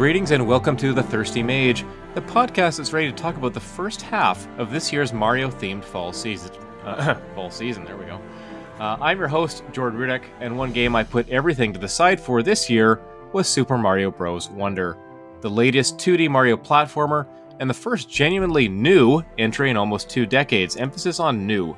[0.00, 3.60] Greetings and welcome to The Thirsty Mage, the podcast that's ready to talk about the
[3.60, 6.52] first half of this year's Mario themed fall season.
[6.82, 8.18] Uh, fall season, there we go.
[8.80, 12.18] Uh, I'm your host, Jordan Rudek, and one game I put everything to the side
[12.18, 13.00] for this year
[13.32, 14.48] was Super Mario Bros.
[14.48, 14.96] Wonder,
[15.42, 17.26] the latest 2D Mario platformer
[17.60, 21.76] and the first genuinely new entry in almost two decades, emphasis on new.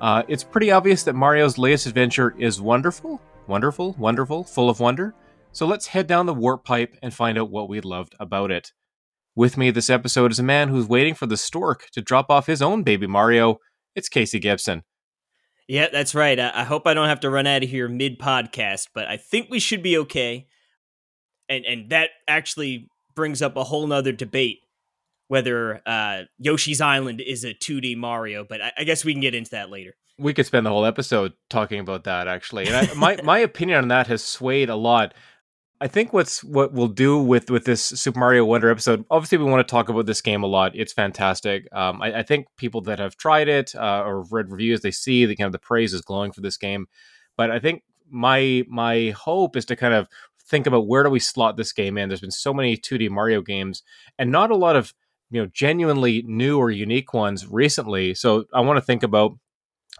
[0.00, 5.14] Uh, it's pretty obvious that Mario's latest adventure is wonderful, wonderful, wonderful, full of wonder
[5.52, 8.72] so let's head down the warp pipe and find out what we loved about it.
[9.36, 12.46] With me this episode is a man who's waiting for the stork to drop off
[12.46, 13.58] his own baby Mario.
[13.94, 14.82] It's Casey Gibson.
[15.68, 16.38] Yeah, that's right.
[16.38, 19.48] I, hope I don't have to run out of here mid podcast, but I think
[19.50, 20.46] we should be okay.
[21.48, 24.60] And and that actually brings up a whole nother debate
[25.28, 29.34] whether uh, Yoshi's Island is a 2D Mario, but I, I guess we can get
[29.34, 32.94] into that later we could spend the whole episode talking about that actually and I,
[32.94, 35.14] my my opinion on that has swayed a lot
[35.82, 39.04] I think what's what we'll do with with this Super Mario Wonder episode.
[39.10, 40.76] Obviously, we want to talk about this game a lot.
[40.76, 41.66] It's fantastic.
[41.72, 45.26] Um, I, I, think people that have tried it uh, or read reviews, they see
[45.26, 46.86] the kind of the praise is glowing for this game.
[47.36, 50.06] But I think my my hope is to kind of
[50.46, 52.08] think about where do we slot this game in.
[52.08, 53.82] There's been so many 2D Mario games,
[54.20, 54.94] and not a lot of
[55.32, 58.14] you know genuinely new or unique ones recently.
[58.14, 59.32] So I want to think about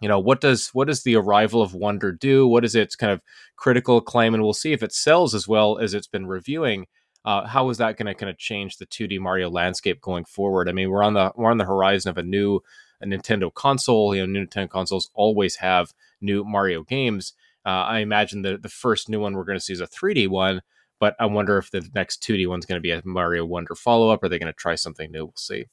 [0.03, 2.47] you know what does what does the arrival of wonder do?
[2.47, 3.23] What is its kind of
[3.57, 4.35] critical acclaim?
[4.35, 6.87] And we'll see if it sells as well as it's been reviewing.
[7.25, 10.69] Uh, how is that going to kind of change the 2d mario landscape going forward?
[10.69, 12.61] I mean we're on the we're on the horizon of a new
[13.01, 14.13] a nintendo console.
[14.13, 17.35] You know new nintendo consoles always have new mario games.
[17.65, 20.27] Uh, i imagine the, the first new one we're going to see is a 3d
[20.27, 20.63] one
[20.99, 24.21] but i wonder if the next 2d one's going to be a mario wonder follow-up.
[24.25, 25.27] Are they going to try something new?
[25.27, 25.67] We'll see.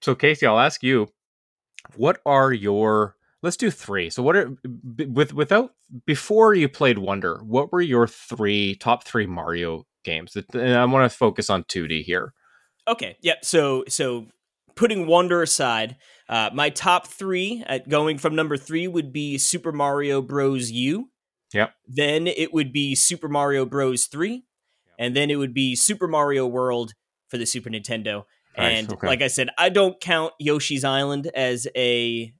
[0.00, 1.08] So casey i'll ask you
[1.96, 4.10] what are your let's do three.
[4.10, 4.56] So what are
[5.08, 5.74] with without
[6.06, 10.36] before you played wonder what were your three top three mario games?
[10.52, 12.32] And i want to focus on 2d here.
[12.86, 14.26] Okay yep so so
[14.74, 15.96] putting wonder aside
[16.28, 20.70] uh, my top three at going from number three would be super mario bros.
[20.70, 21.10] U.
[21.54, 21.72] Yep.
[21.86, 24.04] Then it would be super mario bros.
[24.06, 24.42] 3 yep.
[24.98, 26.92] and then it would be super mario world
[27.28, 28.24] for the super nintendo
[28.58, 29.06] Nice, and okay.
[29.06, 32.32] like I said, I don't count Yoshi's Island as a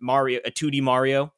[0.00, 1.32] Mario, a 2D Mario,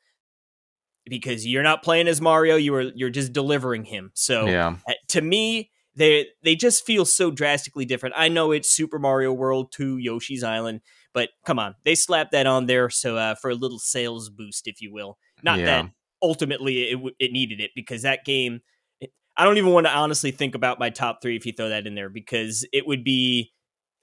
[1.07, 2.57] because you're not playing as Mario.
[2.57, 4.11] You are you're just delivering him.
[4.15, 4.77] So yeah.
[4.89, 8.15] Eh, to me, they they just feel so drastically different.
[8.19, 10.81] I know it's Super Mario World 2 Yoshi's Island,
[11.13, 14.67] but come on, they slapped that on there so uh, for a little sales boost,
[14.67, 15.19] if you will.
[15.43, 15.67] Not yeah.
[15.67, 15.91] that
[16.23, 18.61] ultimately it it needed it because that game.
[19.37, 21.89] I don't even want to honestly think about my top three if you throw that
[21.89, 23.53] in there because it would be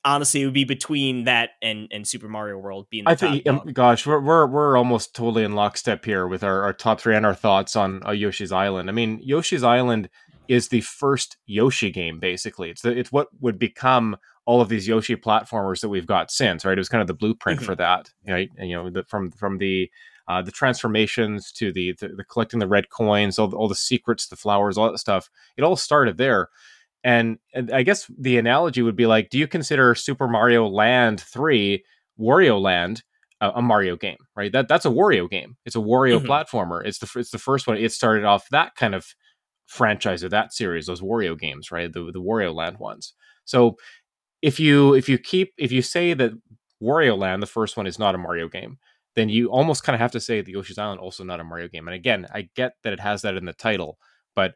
[0.04, 3.04] honestly, it would be between that and and Super Mario World being.
[3.08, 6.74] I think, um, gosh, we're we're we're almost totally in lockstep here with our, our
[6.74, 8.90] top three and our thoughts on uh, Yoshi's Island.
[8.90, 10.10] I mean, Yoshi's Island
[10.48, 12.20] is the first Yoshi game.
[12.20, 16.32] Basically, it's the, it's what would become all of these Yoshi platformers that we've got
[16.32, 16.66] since.
[16.66, 17.66] Right, it was kind of the blueprint mm-hmm.
[17.66, 18.10] for that.
[18.28, 19.92] Right, and, you know, the, from from the
[20.28, 23.76] uh, the transformations to the, the, the collecting the red coins, all the, all the
[23.76, 25.30] secrets, the flowers, all that stuff.
[25.58, 26.50] It all started there.
[27.04, 31.22] And, and I guess the analogy would be like, do you consider Super Mario Land
[31.22, 31.84] 3,
[32.20, 33.04] Wario Land,
[33.42, 34.52] a, a Mario game, right?
[34.52, 35.58] That that's a Wario game.
[35.66, 36.32] It's a Wario mm-hmm.
[36.32, 36.86] platformer.
[36.86, 37.78] It's the it's the first one.
[37.78, 39.08] It started off that kind of
[39.66, 41.92] franchise or that series, those Wario games, right?
[41.92, 43.14] The the Wario Land ones.
[43.44, 43.78] So
[44.42, 46.32] if you if you keep if you say that
[46.82, 48.78] Wario Land, the first one, is not a Mario game,
[49.16, 51.68] then you almost kind of have to say the Yoshi's Island also not a Mario
[51.68, 51.88] game.
[51.88, 53.98] And again, I get that it has that in the title,
[54.36, 54.56] but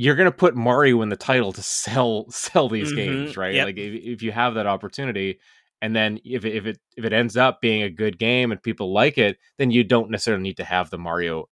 [0.00, 2.96] you're going to put Mario in the title to sell sell these mm-hmm.
[2.96, 3.54] games, right?
[3.54, 3.66] Yep.
[3.66, 5.40] Like if, if you have that opportunity,
[5.82, 8.62] and then if it, if it if it ends up being a good game and
[8.62, 11.48] people like it, then you don't necessarily need to have the Mario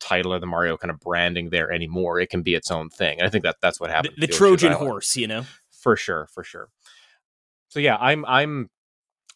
[0.00, 2.18] title or the Mario kind of branding there anymore.
[2.18, 3.20] It can be its own thing.
[3.20, 4.14] And I think that that's what happened.
[4.16, 6.68] The, the Trojan horse, you know, for sure, for sure.
[7.68, 8.68] So yeah, I'm I'm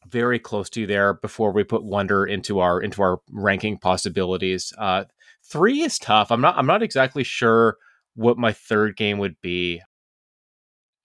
[0.08, 1.14] very close to you there.
[1.14, 5.04] Before we put Wonder into our into our ranking possibilities, uh,
[5.44, 6.32] three is tough.
[6.32, 7.76] I'm not I'm not exactly sure
[8.14, 9.82] what my third game would be.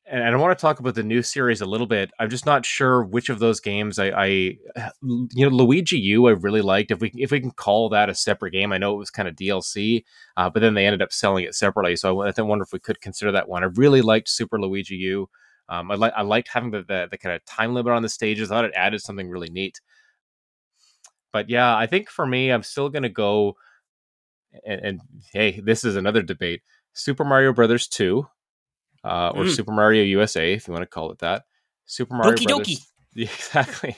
[0.08, 2.12] And I want to talk about the new series a little bit.
[2.20, 4.26] I'm just not sure which of those games I, I
[5.04, 6.92] you know, Luigi U I really liked.
[6.92, 9.28] If we if we can call that a separate game, I know it was kind
[9.28, 10.04] of DLC,
[10.38, 11.96] uh, but then they ended up selling it separately.
[11.96, 13.64] So I, I wonder if we could consider that one.
[13.64, 15.28] I really liked Super Luigi U.
[15.70, 18.52] Um, I I liked having the, the, the kind of time limit on the stages.
[18.52, 19.82] I thought it added something really neat.
[21.34, 23.56] But yeah, I think for me, I'm still gonna go
[24.66, 25.02] and, and
[25.34, 26.62] hey, this is another debate:
[26.96, 28.26] Super Mario Brothers two,
[29.04, 29.56] uh, or mm.
[29.56, 31.44] Super Mario USA, if you want to call it that.
[31.86, 32.68] Super Mario Doki Brothers.
[32.68, 32.82] Doki.
[33.18, 33.96] Exactly.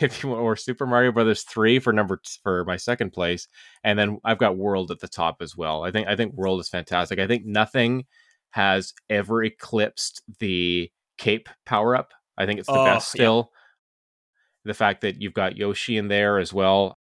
[0.00, 3.46] If you want, or Super Mario Brothers three for number t- for my second place,
[3.82, 5.84] and then I've got World at the top as well.
[5.84, 7.18] I think I think World is fantastic.
[7.18, 8.04] I think nothing
[8.50, 12.12] has ever eclipsed the Cape power up.
[12.38, 13.50] I think it's the oh, best still.
[13.50, 14.70] Yeah.
[14.70, 16.96] The fact that you've got Yoshi in there as well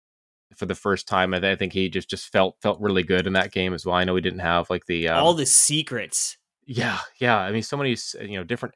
[0.57, 3.27] for the first time, I, th- I, think he just just felt felt really good
[3.27, 3.95] in that game as well.
[3.95, 6.37] I know he didn't have like the um, all the secrets.
[6.67, 7.39] Yeah, yeah.
[7.39, 8.75] I mean, so many you know different.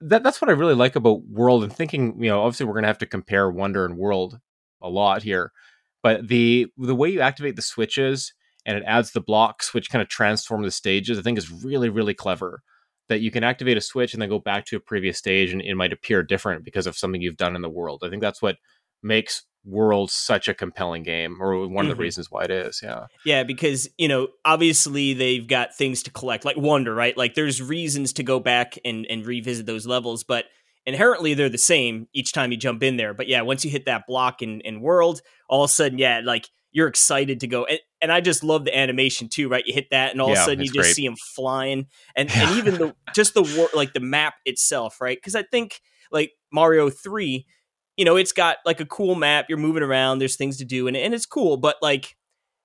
[0.00, 2.22] That that's what I really like about World and thinking.
[2.22, 4.38] You know, obviously we're gonna have to compare Wonder and World
[4.80, 5.52] a lot here,
[6.02, 8.32] but the the way you activate the switches
[8.64, 11.88] and it adds the blocks which kind of transform the stages, I think is really
[11.88, 12.62] really clever.
[13.08, 15.60] That you can activate a switch and then go back to a previous stage and
[15.60, 18.02] it might appear different because of something you've done in the world.
[18.04, 18.56] I think that's what
[19.02, 21.78] makes world such a compelling game or one mm-hmm.
[21.78, 22.02] of the mm-hmm.
[22.02, 26.44] reasons why it is yeah yeah because you know obviously they've got things to collect
[26.44, 30.46] like wonder right like there's reasons to go back and and revisit those levels but
[30.84, 33.86] inherently they're the same each time you jump in there but yeah once you hit
[33.86, 37.64] that block in in world all of a sudden yeah like you're excited to go
[37.64, 40.34] and, and i just love the animation too right you hit that and all yeah,
[40.34, 40.96] of a sudden you just great.
[40.96, 41.86] see him flying
[42.16, 42.48] and yeah.
[42.48, 45.80] and even the just the war like the map itself right because i think
[46.10, 47.46] like mario 3
[47.96, 49.46] you know, it's got like a cool map.
[49.48, 50.18] You're moving around.
[50.18, 51.56] There's things to do, and and it's cool.
[51.56, 52.16] But like,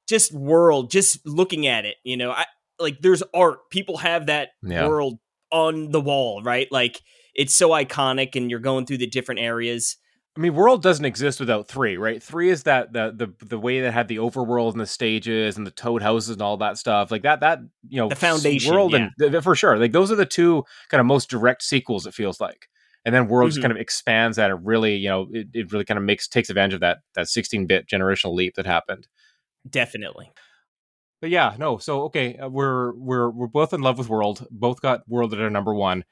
[0.07, 2.45] just world, just looking at it, you know, I
[2.79, 3.69] like there's art.
[3.69, 4.87] People have that yeah.
[4.87, 5.19] world
[5.51, 6.67] on the wall, right?
[6.71, 7.01] Like
[7.35, 9.97] it's so iconic, and you're going through the different areas.
[10.37, 12.21] I mean, world doesn't exist without three, right?
[12.21, 15.65] Three is that the the the way that had the overworld and the stages and
[15.65, 17.39] the toad houses and all that stuff, like that.
[17.39, 17.59] That
[17.89, 19.09] you know, the foundation world yeah.
[19.19, 22.05] and for sure, like those are the two kind of most direct sequels.
[22.05, 22.69] It feels like
[23.07, 23.61] and then Worlds mm-hmm.
[23.61, 24.51] kind of expands that.
[24.51, 27.27] It really, you know, it, it really kind of makes takes advantage of that that
[27.27, 29.07] 16-bit generational leap that happened.
[29.67, 30.29] Definitely.
[31.21, 31.77] But yeah, no.
[31.77, 34.45] So okay, uh, we're we're we're both in love with World.
[34.51, 36.03] Both got World at our number one.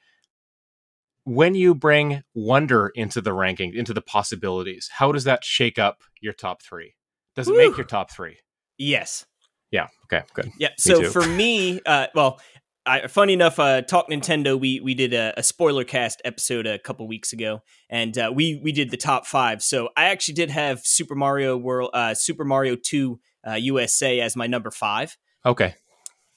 [1.24, 5.98] When you bring Wonder into the ranking, into the possibilities, how does that shake up
[6.22, 6.94] your top three?
[7.34, 7.58] Does it Woo!
[7.58, 8.38] make your top three?
[8.78, 9.26] Yes.
[9.70, 9.88] Yeah.
[10.04, 10.24] Okay.
[10.32, 10.50] Good.
[10.58, 10.68] Yeah.
[10.68, 11.10] Me so too.
[11.10, 12.40] for me, uh, well,
[12.86, 16.78] I, funny enough, uh, Talk Nintendo, we we did a, a spoiler cast episode a
[16.78, 19.62] couple weeks ago, and uh, we we did the top five.
[19.62, 23.20] So I actually did have Super Mario World, uh, Super Mario Two
[23.54, 25.16] USA uh, as my number five.
[25.44, 25.74] Okay.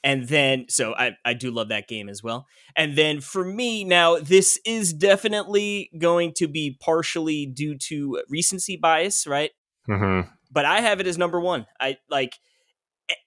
[0.04, 2.48] And then, so I, I do love that game as well.
[2.76, 8.78] And then for me, now, this is definitely going to be partially due to recency
[8.78, 9.52] bias, right?
[9.90, 10.30] Mm-hmm.
[10.52, 11.66] But I have it as number one.
[11.82, 12.38] I like,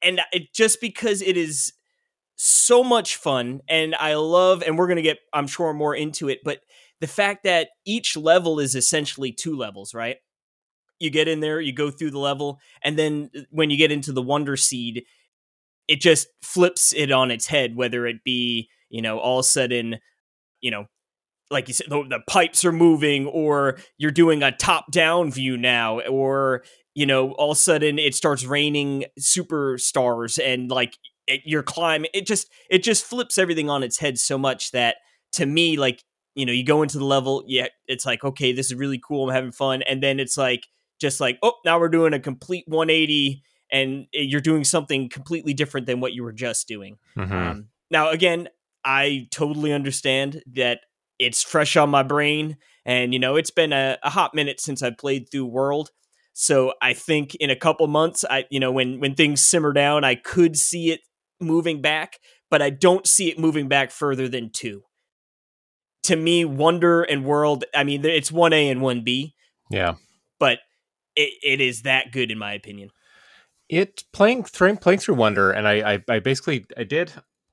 [0.02, 1.72] and it just because it is
[2.36, 6.28] so much fun and I love and we're going to get I'm sure more into
[6.28, 6.60] it but
[7.00, 10.18] the fact that each level is essentially two levels, right?
[11.00, 13.92] You get in there, you go through the level and then uh, when you get
[13.92, 15.04] into the wonder seed
[15.88, 19.98] it just flips it on its head whether it be, you know, all sudden,
[20.60, 20.86] you know,
[21.50, 25.56] like you said, the, the pipes are moving, or you're doing a top down view
[25.56, 26.64] now, or
[26.94, 30.96] you know, all of a sudden it starts raining superstars and like
[31.26, 32.10] it, you're climbing.
[32.14, 34.96] It just it just flips everything on its head so much that
[35.32, 36.02] to me, like
[36.34, 39.28] you know, you go into the level, yeah, it's like okay, this is really cool.
[39.28, 40.66] I'm having fun, and then it's like
[41.00, 45.86] just like oh, now we're doing a complete 180, and you're doing something completely different
[45.86, 46.98] than what you were just doing.
[47.16, 47.32] Mm-hmm.
[47.32, 48.48] Um, now, again,
[48.84, 50.80] I totally understand that
[51.18, 54.82] it's fresh on my brain, and you know, it's been a, a hot minute since
[54.82, 55.90] I played through World.
[56.34, 60.04] So I think in a couple months, I you know when when things simmer down,
[60.04, 61.00] I could see it
[61.42, 62.18] moving back,
[62.50, 64.82] but I don't see it moving back further than two.
[66.04, 69.34] To me, Wonder and World, I mean, it's 1A and 1B.
[69.70, 69.94] Yeah.
[70.40, 70.58] But
[71.14, 72.90] it, it is that good, in my opinion.
[73.68, 77.12] It playing through playing through Wonder, and I, I, I basically I did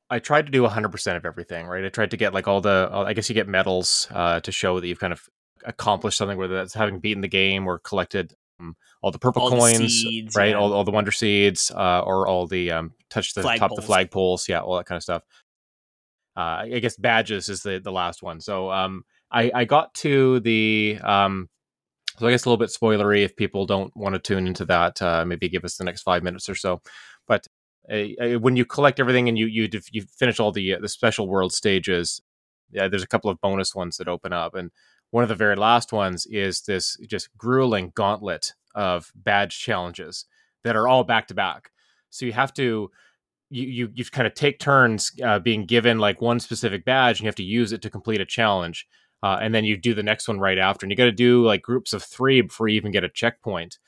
[0.10, 1.86] I tried to do 100% of everything, right?
[1.86, 4.80] I tried to get like all the, I guess you get medals uh, to show
[4.80, 5.30] that you've kind of
[5.66, 9.50] accomplished something, whether that's having beaten the game or collected um, all the purple all
[9.50, 10.52] coins, the seeds, right?
[10.52, 10.58] Yeah.
[10.58, 13.80] All, all the wonder seeds, uh, or all the um, touch the flag top poles.
[13.80, 15.24] the flag poles, yeah, all that kind of stuff.
[16.38, 18.40] Uh, I guess badges is the the last one.
[18.40, 21.50] So um, I I got to the um,
[22.18, 25.02] so I guess a little bit spoilery if people don't want to tune into that.
[25.02, 26.82] Uh, maybe give us the next five minutes or so.
[27.28, 27.48] But
[27.90, 31.28] uh, when you collect everything and you you you finish all the uh, the special
[31.28, 32.22] world stages,
[32.72, 34.72] yeah, there's a couple of bonus ones that open up, and
[35.12, 40.26] one of the very last ones is this just grueling gauntlet of badge challenges
[40.64, 41.72] that are all back to back.
[42.10, 42.92] So you have to
[43.50, 47.24] you you, you kind of take turns uh, being given like one specific badge and
[47.24, 48.88] you have to use it to complete a challenge.
[49.22, 50.86] Uh, and then you do the next one right after.
[50.86, 53.80] And you got to do like groups of three before you even get a checkpoint.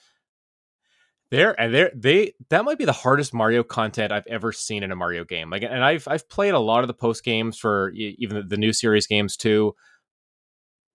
[1.30, 4.92] There and there they that might be the hardest Mario content I've ever seen in
[4.92, 5.50] a Mario game.
[5.50, 8.58] Like and I've I've played a lot of the post games for even the, the
[8.58, 9.74] new series games too.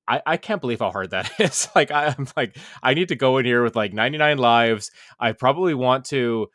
[0.08, 1.68] I, I can't believe how hard that is.
[1.74, 4.90] like I, I'm like I need to go in here with like 99 lives.
[5.18, 6.48] I probably want to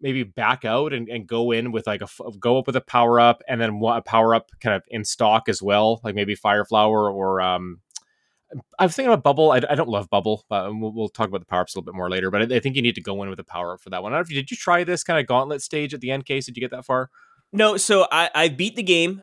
[0.00, 3.18] maybe back out and, and go in with like a go up with a power
[3.18, 6.64] up and then a power up kind of in stock as well, like maybe fire
[6.64, 7.80] flower or um
[8.78, 9.50] I was thinking about Bubble.
[9.50, 11.92] I, I don't love Bubble, but we'll, we'll, talk about the power ups a little
[11.92, 12.30] bit more later.
[12.30, 14.02] But I, I, think you need to go in with a power up for that
[14.02, 14.12] one.
[14.12, 16.12] I don't know if you, did you try this kind of gauntlet stage at the
[16.12, 16.46] end case?
[16.46, 17.10] Did you get that far?
[17.52, 17.76] No.
[17.76, 19.20] So I, I beat the game,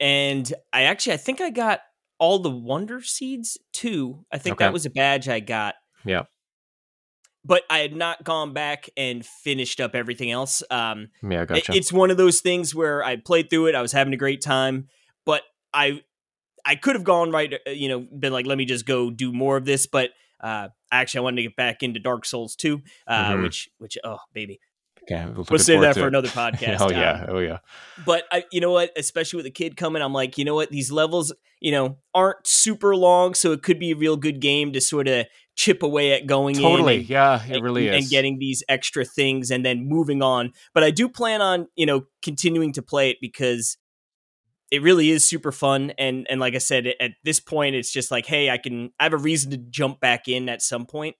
[0.00, 1.80] and I actually I think I got
[2.20, 4.24] all the Wonder Seeds too.
[4.30, 4.66] I think okay.
[4.66, 5.74] that was a badge I got.
[6.04, 6.24] Yeah.
[7.44, 10.62] But I had not gone back and finished up everything else.
[10.70, 11.72] Um, yeah, gotcha.
[11.74, 13.74] It's one of those things where I played through it.
[13.74, 14.88] I was having a great time,
[15.24, 16.02] but I
[16.64, 19.32] I could have gone right, uh, you know, been like, let me just go do
[19.32, 19.86] more of this.
[19.86, 20.10] But
[20.40, 23.42] uh, actually, I wanted to get back into Dark Souls 2, uh, mm-hmm.
[23.42, 24.60] which, which, oh, baby.
[25.10, 26.08] Okay, we'll, we'll save that for it.
[26.08, 26.76] another podcast.
[26.80, 27.58] oh yeah, oh yeah.
[28.04, 28.92] But I, you know what?
[28.96, 30.70] Especially with a kid coming, I'm like, you know what?
[30.70, 34.72] These levels, you know, aren't super long, so it could be a real good game
[34.72, 35.26] to sort of
[35.56, 36.98] chip away at going totally.
[36.98, 40.52] And, yeah, it really is, and getting these extra things, and then moving on.
[40.74, 43.76] But I do plan on, you know, continuing to play it because
[44.70, 48.12] it really is super fun and and like i said at this point it's just
[48.12, 51.16] like hey i can i have a reason to jump back in at some point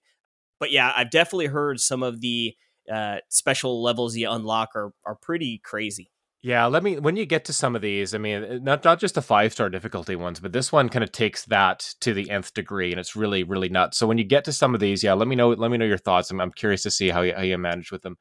[0.57, 2.55] but yeah i've definitely heard some of the
[2.91, 7.45] uh, special levels you unlock are are pretty crazy yeah let me when you get
[7.45, 10.39] to some of these i mean uh, not not just the five star difficulty ones
[10.39, 13.69] but this one kind of takes that to the nth degree and it's really really
[13.69, 15.77] nuts so when you get to some of these yeah let me know let me
[15.77, 18.17] know your thoughts i'm, I'm curious to see how you, how you manage with them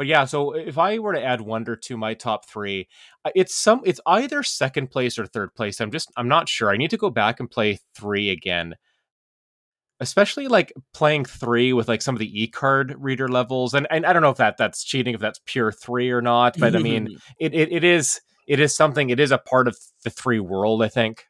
[0.00, 2.88] but yeah, so if I were to add Wonder to my top three,
[3.34, 5.78] it's some it's either second place or third place.
[5.78, 6.70] I'm just I'm not sure.
[6.70, 8.76] I need to go back and play three again.
[10.00, 14.06] Especially like playing three with like some of the e card reader levels, and, and
[14.06, 16.56] I don't know if that that's cheating, if that's pure three or not.
[16.58, 19.10] But I mean, it, it it is it is something.
[19.10, 20.82] It is a part of the three world.
[20.82, 21.26] I think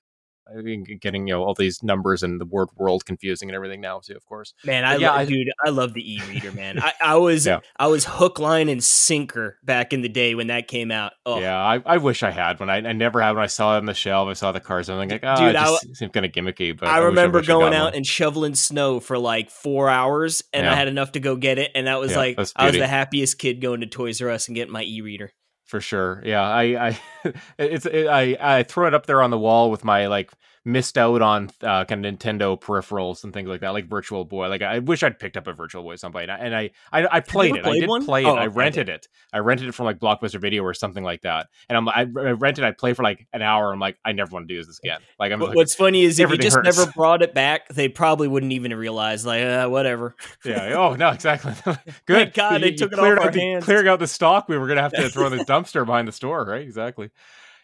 [1.00, 4.14] getting you know all these numbers and the word world confusing and everything now too
[4.14, 4.54] of course.
[4.64, 6.80] Man i yeah, lo- I, dude i love the e-reader man.
[6.80, 7.60] I, I was yeah.
[7.78, 11.12] i was hook line and sinker back in the day when that came out.
[11.26, 11.40] Oh.
[11.40, 12.70] yeah I, I wish i had one.
[12.70, 14.28] I, I never had when i saw it on the shelf.
[14.28, 14.88] I saw the cars.
[14.88, 17.84] I'm like oh dude, it just seemed kind of gimmicky but i, remember going out
[17.86, 17.94] one.
[17.94, 20.72] and shoveling snow for like four hours and yeah.
[20.72, 23.38] i had enough to go get it and that was like i was the happiest
[23.38, 25.32] kid going to toys r us and getting my e-reader
[25.70, 26.22] for sure.
[26.24, 27.00] Yeah, I, I,
[27.58, 30.32] it's, it, I, I throw it up there on the wall with my like
[30.64, 34.48] missed out on uh, kind of Nintendo peripherals and things like that, like Virtual Boy.
[34.48, 37.56] Like I wish I'd picked up a Virtual Boy somebody, and I, I, I played
[37.56, 37.64] it.
[37.64, 38.04] I did one?
[38.04, 38.28] play it.
[38.28, 39.08] Oh, I rented it.
[39.32, 41.48] I rented it from like Blockbuster Video or something like that.
[41.68, 42.64] And I'm, I, I rented.
[42.64, 43.72] I played for like an hour.
[43.72, 45.00] I'm like, I never want to do this again.
[45.18, 45.40] Like, I'm.
[45.40, 46.76] What's like, funny is if you just hurts.
[46.76, 49.24] never brought it back, they probably wouldn't even realize.
[49.24, 50.14] Like, uh, whatever.
[50.44, 50.74] yeah.
[50.74, 51.52] Oh no, exactly.
[52.06, 52.34] Good.
[52.34, 53.64] Thank God, they took it off our the, hands.
[53.64, 56.12] Clearing out the stock, we were gonna have to throw in the dumpster behind the
[56.12, 56.62] store, right?
[56.62, 57.10] Exactly.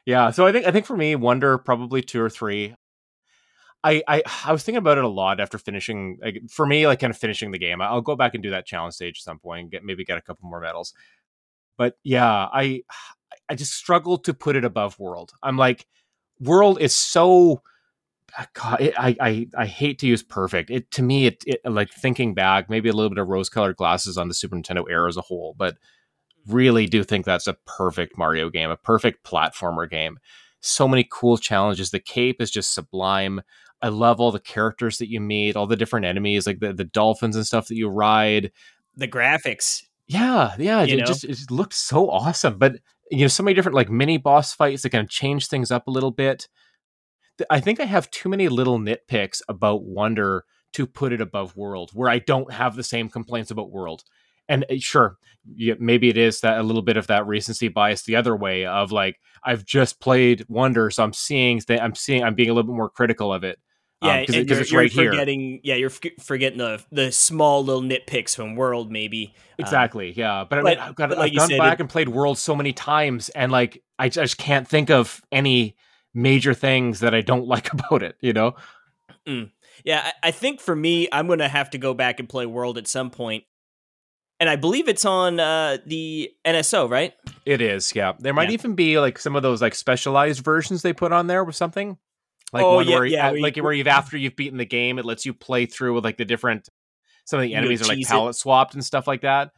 [0.07, 2.75] Yeah, so I think I think for me, Wonder probably two or three.
[3.87, 6.19] I, I I was thinking about it a lot after finishing.
[6.23, 7.81] Like, for me, like kind of finishing the game.
[7.81, 10.19] I'll go back and do that challenge stage at some point and get maybe get
[10.19, 10.93] a couple more medals.
[11.77, 12.83] But yeah, I
[13.49, 15.33] I just struggle to put it above World.
[15.43, 15.87] I'm like,
[16.41, 17.63] World is so.
[18.39, 20.71] Ah, God, it, I, I I hate to use perfect.
[20.71, 24.19] It to me, it, it like thinking back, maybe a little bit of rose-colored glasses
[24.19, 25.77] on the Super Nintendo era as a whole, but
[26.47, 30.19] really do think that's a perfect Mario game, a perfect platformer game.
[30.61, 31.91] So many cool challenges.
[31.91, 33.43] The cape is just sublime.
[33.83, 36.85] I love all the characters that you meet, all the different enemies, like the, the
[36.85, 38.53] dolphins and stuff that you ride.
[38.97, 39.83] The graphics.
[40.07, 40.83] Yeah, yeah.
[40.83, 42.59] It just it looked so awesome.
[42.59, 42.77] But
[43.11, 45.87] you know, so many different like mini boss fights that kind of change things up
[45.87, 46.49] a little bit.
[47.51, 51.91] I think I have too many little nitpicks about Wonder to put it above World,
[51.93, 54.05] where I don't have the same complaints about World.
[54.49, 55.19] And uh, sure,
[55.79, 58.93] maybe it is that a little bit of that recency bias the other way of
[58.93, 62.71] like I've just played Wonder, so I'm seeing that I'm seeing I'm being a little
[62.71, 63.59] bit more critical of it.
[64.03, 65.61] Yeah, because um, it's right you're forgetting, here.
[65.65, 69.35] Yeah, you're forgetting the the small little nitpicks from World, maybe.
[69.35, 70.09] Um, exactly.
[70.09, 72.09] Um, yeah, but, I mean, I've, got, like I've gone said, back it, and played
[72.09, 75.77] World so many times, and like I just can't think of any
[76.13, 78.17] major things that I don't like about it.
[78.21, 78.55] You know.
[79.27, 79.51] Mm.
[79.85, 82.77] Yeah, I, I think for me, I'm gonna have to go back and play World
[82.77, 83.45] at some point.
[84.39, 87.15] And I believe it's on uh, the NSO, right?
[87.47, 88.13] It is, yeah.
[88.19, 88.55] There might yeah.
[88.55, 91.97] even be like some of those like specialized versions they put on there with something.
[92.53, 95.05] Like oh, one yeah, where, yeah, like where you've after you've beaten the game, it
[95.05, 96.69] lets you play through with like the different.
[97.25, 99.51] Some of the enemies are like palette swapped and stuff like that.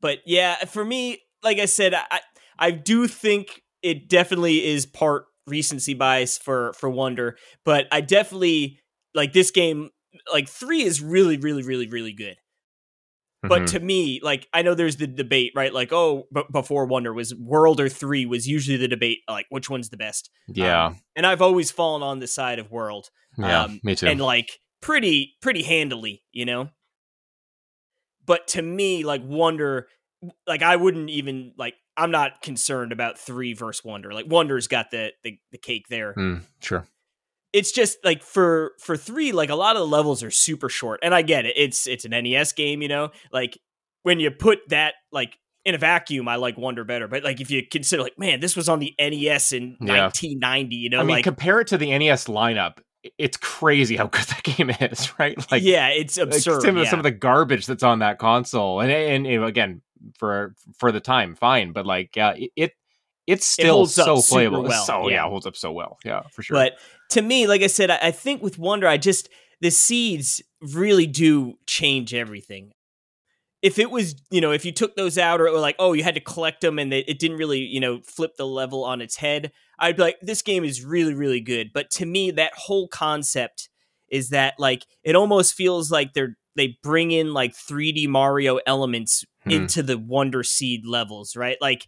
[0.00, 2.20] But yeah, for me, like I said, I
[2.58, 8.80] I do think it definitely is part recency bias for for Wonder, but I definitely
[9.14, 9.90] like this game.
[10.32, 12.36] Like three is really, really, really, really good.
[13.42, 13.64] But mm-hmm.
[13.66, 15.72] to me, like I know there's the debate, right?
[15.72, 19.70] Like, oh, but before Wonder was World or Three was usually the debate, like which
[19.70, 20.30] one's the best.
[20.48, 23.10] Yeah, um, and I've always fallen on the side of World.
[23.36, 24.08] Yeah, um, me too.
[24.08, 26.70] And like pretty, pretty handily, you know.
[28.26, 29.86] But to me, like Wonder,
[30.46, 31.74] like I wouldn't even like.
[31.96, 34.12] I'm not concerned about three versus Wonder.
[34.12, 36.14] Like Wonder's got the the, the cake there.
[36.14, 36.86] Mm, sure
[37.52, 41.00] it's just like for for three like a lot of the levels are super short
[41.02, 43.58] and i get it it's it's an nes game you know like
[44.02, 47.50] when you put that like in a vacuum i like wonder better but like if
[47.50, 50.04] you consider like man this was on the nes in yeah.
[50.04, 52.78] 1990 you know i mean like compare it to the nes lineup
[53.16, 56.84] it's crazy how good that game is right like yeah it's absurd like some, yeah.
[56.84, 59.80] some of the garbage that's on that console and, and, and again
[60.18, 62.72] for for the time fine but like yeah it
[63.28, 64.62] it's still it so playable.
[64.62, 64.84] Well.
[64.84, 65.16] So yeah.
[65.16, 65.98] yeah, holds up so well.
[66.04, 66.56] Yeah, for sure.
[66.56, 66.78] But
[67.10, 69.28] to me, like I said, I, I think with Wonder, I just
[69.60, 72.72] the seeds really do change everything.
[73.60, 76.04] If it was, you know, if you took those out or, or like, oh, you
[76.04, 79.00] had to collect them and they, it didn't really, you know, flip the level on
[79.00, 81.72] its head, I'd be like, this game is really, really good.
[81.74, 83.68] But to me, that whole concept
[84.08, 89.24] is that like it almost feels like they're they bring in like 3D Mario elements
[89.44, 89.50] hmm.
[89.50, 91.56] into the Wonder Seed levels, right?
[91.60, 91.86] Like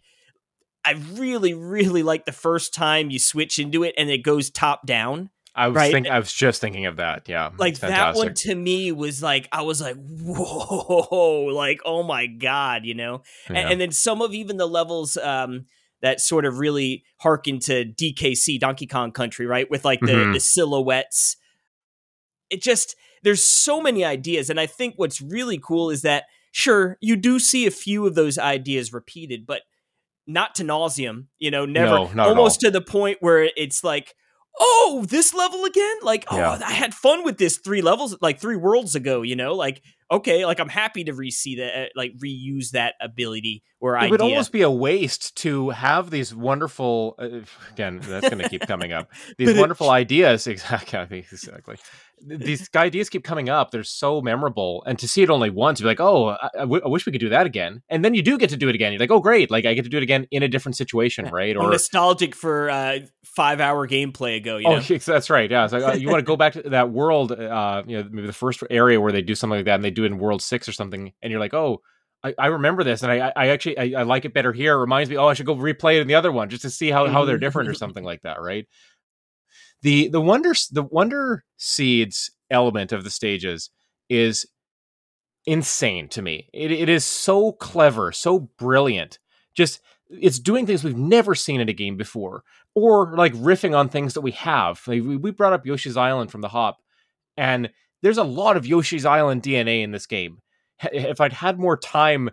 [0.83, 4.85] I really, really like the first time you switch into it and it goes top
[4.85, 5.29] down.
[5.53, 5.91] I was right?
[5.91, 7.27] think I was just thinking of that.
[7.27, 7.51] Yeah.
[7.57, 12.85] Like that one to me was like I was like, whoa, like, oh my God,
[12.85, 13.23] you know?
[13.49, 13.57] Yeah.
[13.57, 15.65] And, and, then some of even the levels um
[16.01, 19.69] that sort of really harken to DKC, Donkey Kong Country, right?
[19.69, 20.33] With like the, mm-hmm.
[20.33, 21.37] the silhouettes.
[22.49, 24.49] It just there's so many ideas.
[24.49, 28.15] And I think what's really cool is that sure, you do see a few of
[28.15, 29.61] those ideas repeated, but
[30.27, 34.13] not to nauseum, you know, never no, almost to the point where it's like,
[34.59, 35.97] oh, this level again?
[36.01, 36.59] Like, oh, yeah.
[36.65, 40.45] I had fun with this three levels, like three worlds ago, you know, like, okay,
[40.45, 44.51] like I'm happy to re-see that, uh, like reuse that ability or it would almost
[44.51, 47.39] be a waste to have these wonderful, uh,
[47.71, 50.47] again, that's going to keep coming up, these wonderful ideas.
[50.51, 51.19] Exactly.
[51.19, 51.77] Exactly
[52.25, 53.71] these ideas keep coming up.
[53.71, 56.81] They're so memorable, and to see it only once, you're like, "Oh, I, I, w-
[56.83, 58.75] I wish we could do that again." And then you do get to do it
[58.75, 58.91] again.
[58.91, 59.49] You're like, "Oh, great!
[59.49, 62.35] Like I get to do it again in a different situation, right?" Or I'm nostalgic
[62.35, 64.57] for uh, five hour gameplay ago.
[64.57, 64.97] You oh, know?
[64.97, 65.49] That's right.
[65.49, 67.31] Yeah, uh, you want to go back to that world.
[67.31, 69.91] Uh, you know, maybe the first area where they do something like that, and they
[69.91, 71.81] do it in World Six or something, and you're like, "Oh."
[72.23, 74.75] I, I remember this, and I, I actually I, I like it better here.
[74.75, 76.69] It reminds me, oh, I should go replay it in the other one just to
[76.69, 77.45] see how, how they're mm-hmm.
[77.45, 78.67] different or something like that, right?
[79.81, 83.69] the the wonder the wonder seeds element of the stages
[84.09, 84.45] is
[85.45, 86.49] insane to me.
[86.53, 89.19] It, it is so clever, so brilliant.
[89.53, 92.43] Just it's doing things we've never seen in a game before,
[92.75, 94.81] or like riffing on things that we have.
[94.87, 96.79] Like we brought up Yoshi's Island from the hop,
[97.37, 97.69] and
[98.01, 100.39] there's a lot of Yoshi's Island DNA in this game.
[100.91, 102.29] If I'd had more time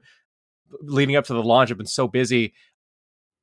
[0.80, 2.54] leading up to the launch, I've been so busy.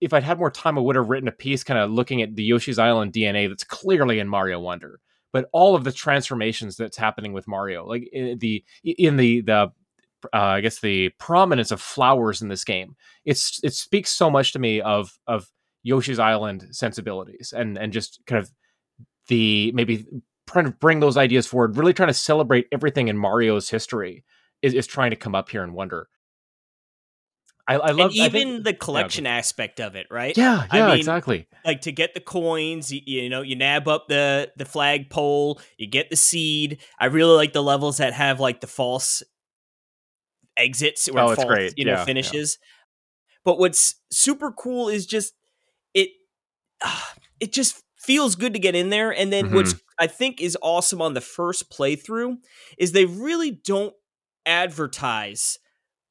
[0.02, 2.36] If I'd had more time, I would have written a piece kind of looking at
[2.36, 5.00] the Yoshi's Island DNA that's clearly in Mario Wonder
[5.36, 9.70] but all of the transformations that's happening with Mario, like in the in the the
[10.34, 14.54] uh, I guess the prominence of flowers in this game, it's it speaks so much
[14.54, 15.52] to me of of
[15.84, 18.50] Yoshi's Island sensibilities and and just kind of
[19.28, 20.06] the maybe
[20.48, 24.24] trying to bring those ideas forward, really trying to celebrate everything in Mario's history
[24.62, 26.08] is, is trying to come up here and Wonder.
[27.68, 30.38] I, I love and even think, the collection yeah, aspect of it, right?
[30.38, 31.48] Yeah, yeah, I mean, exactly.
[31.66, 35.88] Like to get the coins, you, you, know, you nab up the the flagpole, you
[35.88, 36.80] get the seed.
[37.00, 39.24] I really like the levels that have like the false
[40.56, 41.74] exits or oh, false, great.
[41.76, 42.60] you know, yeah, finishes.
[42.62, 42.68] Yeah.
[43.46, 45.34] But what's super cool is just
[45.96, 46.10] it.
[46.84, 47.02] Uh,
[47.40, 49.56] it just feels good to get in there, and then mm-hmm.
[49.56, 52.38] which I think is awesome on the first playthrough
[52.78, 53.94] is they really don't
[54.46, 55.60] advertise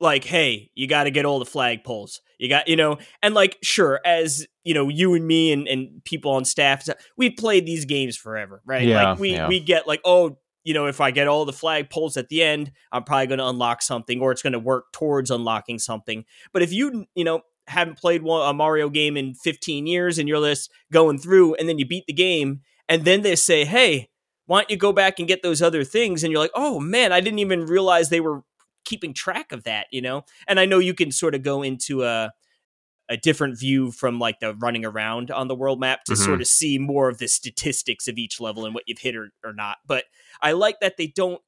[0.00, 2.20] like, hey, you got to get all the flagpoles.
[2.38, 6.04] You got, you know, and like, sure, as you know, you and me and, and
[6.04, 8.86] people on staff, we've played these games forever, right?
[8.86, 9.48] Yeah, like, we yeah.
[9.48, 12.72] we get like, oh, you know, if I get all the flagpoles at the end,
[12.90, 16.24] I'm probably going to unlock something, or it's going to work towards unlocking something.
[16.52, 20.28] But if you, you know, haven't played one, a Mario game in 15 years and
[20.28, 24.10] you're just going through, and then you beat the game, and then they say, hey,
[24.46, 26.22] why don't you go back and get those other things?
[26.22, 28.42] And you're like, oh man, I didn't even realize they were
[28.84, 30.24] keeping track of that, you know?
[30.46, 32.32] And I know you can sort of go into a
[33.10, 36.24] a different view from like the running around on the world map to mm-hmm.
[36.24, 39.30] sort of see more of the statistics of each level and what you've hit or,
[39.44, 39.76] or not.
[39.86, 40.04] But
[40.40, 41.40] I like that they don't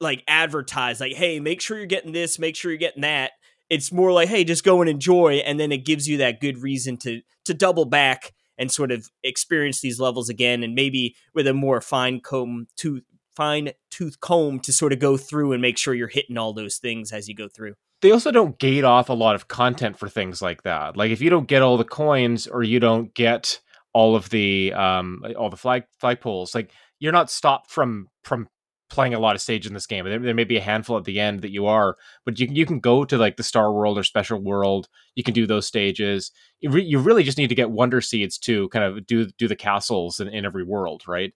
[0.00, 3.32] like advertise like, hey, make sure you're getting this, make sure you're getting that.
[3.70, 6.58] It's more like, hey, just go and enjoy, and then it gives you that good
[6.62, 11.46] reason to to double back and sort of experience these levels again, and maybe with
[11.46, 13.04] a more fine comb tooth
[13.38, 16.78] fine tooth comb to sort of go through and make sure you're hitting all those
[16.78, 17.74] things as you go through.
[18.02, 20.96] They also don't gate off a lot of content for things like that.
[20.96, 23.60] Like if you don't get all the coins or you don't get
[23.92, 28.48] all of the um all the flag flag pulls, like you're not stopped from from
[28.90, 30.04] playing a lot of stage in this game.
[30.04, 32.66] There, there, may be a handful at the end that you are, but you you
[32.66, 34.88] can go to like the Star World or Special World.
[35.14, 36.32] You can do those stages.
[36.60, 39.48] You, re- you really just need to get Wonder Seeds to kind of do do
[39.48, 41.32] the castles in, in every world, right?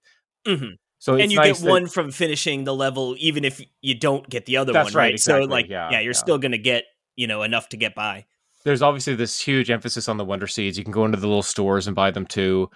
[0.47, 0.75] Mm-hmm.
[0.99, 4.29] So and you nice get that, one from finishing the level, even if you don't
[4.29, 4.95] get the other one, right?
[4.95, 5.15] right?
[5.15, 5.47] Exactly.
[5.47, 6.19] So like, yeah, yeah you're yeah.
[6.19, 6.85] still going to get
[7.17, 8.27] you know enough to get by.
[8.65, 10.79] There's obviously this huge emphasis on the Wonder Seeds.
[10.79, 12.71] You can go into the little stores and buy them too.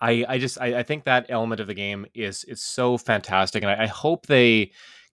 [0.00, 3.62] I I just I, I think that element of the game is is so fantastic,
[3.62, 4.72] and I, I hope they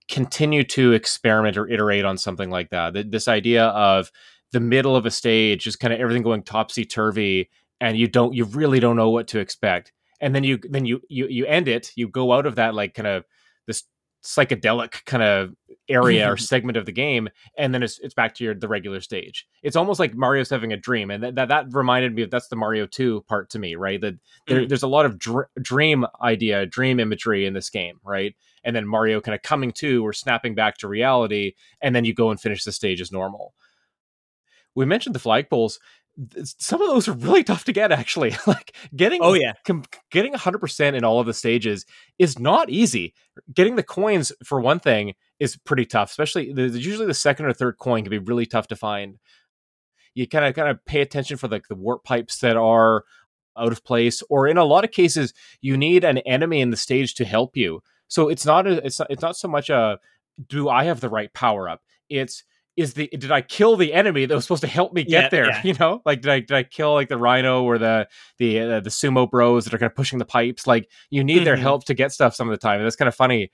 [0.10, 3.10] continue to experiment or iterate on something like that.
[3.10, 4.12] This idea of
[4.52, 8.34] the middle of a stage, just kind of everything going topsy turvy, and you don't
[8.34, 11.68] you really don't know what to expect, and then you then you you you end
[11.68, 11.92] it.
[11.96, 13.26] You go out of that like kind of
[13.68, 13.84] this
[14.24, 15.54] psychedelic kind of
[15.90, 19.02] area or segment of the game and then it's, it's back to your the regular
[19.02, 19.48] stage.
[19.62, 22.48] It's almost like mario's having a dream and that, that, that reminded me of that's
[22.48, 24.00] the mario 2 part to me right?
[24.00, 24.16] That
[24.48, 24.70] there, mm.
[24.70, 28.36] there's a lot of dr- dream idea dream imagery in this game right?
[28.64, 32.14] And then mario kind of coming to or snapping back to reality and then you
[32.14, 33.54] go and finish the stage as normal.
[34.76, 35.80] We mentioned the flagpoles.
[36.44, 38.36] Some of those are really tough to get actually.
[38.48, 39.54] Like getting oh yeah.
[39.66, 41.86] com- getting 100% in all of the stages
[42.20, 43.14] is not easy.
[43.54, 47.78] Getting the coins for one thing is pretty tough especially usually the second or third
[47.78, 49.18] coin can be really tough to find
[50.14, 53.04] you kind of kind of pay attention for like the warp pipes that are
[53.58, 56.78] out of place or in a lot of cases you need an enemy in the
[56.78, 60.00] stage to help you so it's not a, it's not, it's not so much a
[60.48, 62.44] do i have the right power up it's
[62.76, 65.30] is the did I kill the enemy that was supposed to help me get yeah,
[65.30, 65.46] there?
[65.46, 65.62] Yeah.
[65.64, 68.80] You know, like did I did I kill like the rhino or the the uh,
[68.80, 70.66] the sumo bros that are kind of pushing the pipes?
[70.66, 71.46] Like you need mm-hmm.
[71.46, 73.52] their help to get stuff some of the time, and that's kind of funny.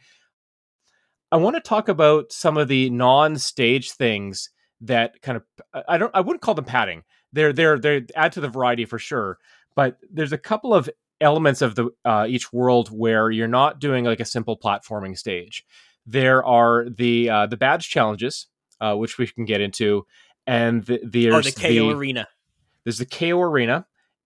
[1.32, 4.50] I want to talk about some of the non-stage things
[4.82, 5.44] that kind of
[5.88, 7.04] I don't I wouldn't call them padding.
[7.34, 9.38] They're they're they add to the variety for sure,
[9.76, 10.90] but there's a couple of
[11.22, 15.66] elements of the uh, each world where you're not doing like a simple platforming stage.
[16.06, 18.48] There are the uh, the badge challenges,
[18.82, 20.06] uh, which we can get into.
[20.48, 22.28] And the, there's oh, the KO the, Arena.
[22.84, 23.86] There's the KO Arena.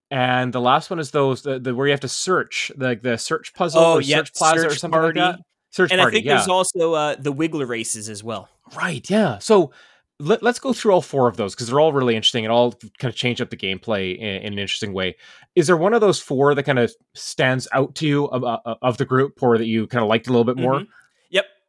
[0.09, 3.11] And the last one is those the, the where you have to search like the,
[3.11, 5.19] the search puzzle oh, or yep, search plaza search or something party.
[5.19, 5.43] like that.
[5.73, 6.35] Search and party, I think yeah.
[6.35, 8.47] there's also uh, the Wiggler races as well.
[8.75, 9.07] Right.
[9.09, 9.39] Yeah.
[9.39, 9.71] So
[10.19, 12.73] let, us go through all four of those because they're all really interesting and all
[12.99, 15.15] kind of change up the gameplay in, in, an interesting way.
[15.55, 18.75] Is there one of those four that kind of stands out to you of, uh,
[18.81, 20.75] of the group or that you kind of liked a little bit more?
[20.75, 20.91] Mm-hmm.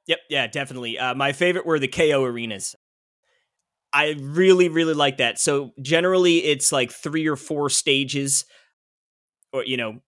[0.06, 0.98] Yep, yeah, definitely.
[0.98, 2.76] Uh, my favorite were the KO arenas.
[3.92, 5.38] I really, really like that.
[5.38, 8.44] So generally, it's like three or four stages,
[9.52, 10.00] or you know,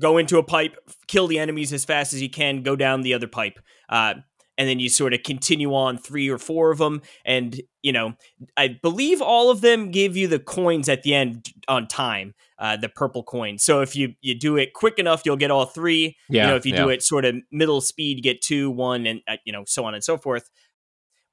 [0.00, 0.76] go into a pipe,
[1.06, 3.58] kill the enemies as fast as you can, go down the other pipe.
[3.88, 4.14] Uh,
[4.56, 8.14] and then you sort of continue on three or four of them and you know
[8.56, 12.76] i believe all of them give you the coins at the end on time uh,
[12.76, 16.16] the purple coin so if you you do it quick enough you'll get all three
[16.28, 16.84] yeah, you know if you yeah.
[16.84, 19.92] do it sort of middle speed get two one and uh, you know so on
[19.92, 20.48] and so forth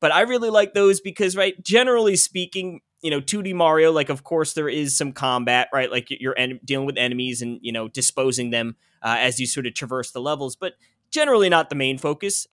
[0.01, 4.23] but I really like those because, right, generally speaking, you know, 2D Mario, like, of
[4.23, 5.91] course, there is some combat, right?
[5.91, 9.65] Like, you're en- dealing with enemies and, you know, disposing them uh, as you sort
[9.65, 10.73] of traverse the levels, but
[11.09, 12.47] generally not the main focus.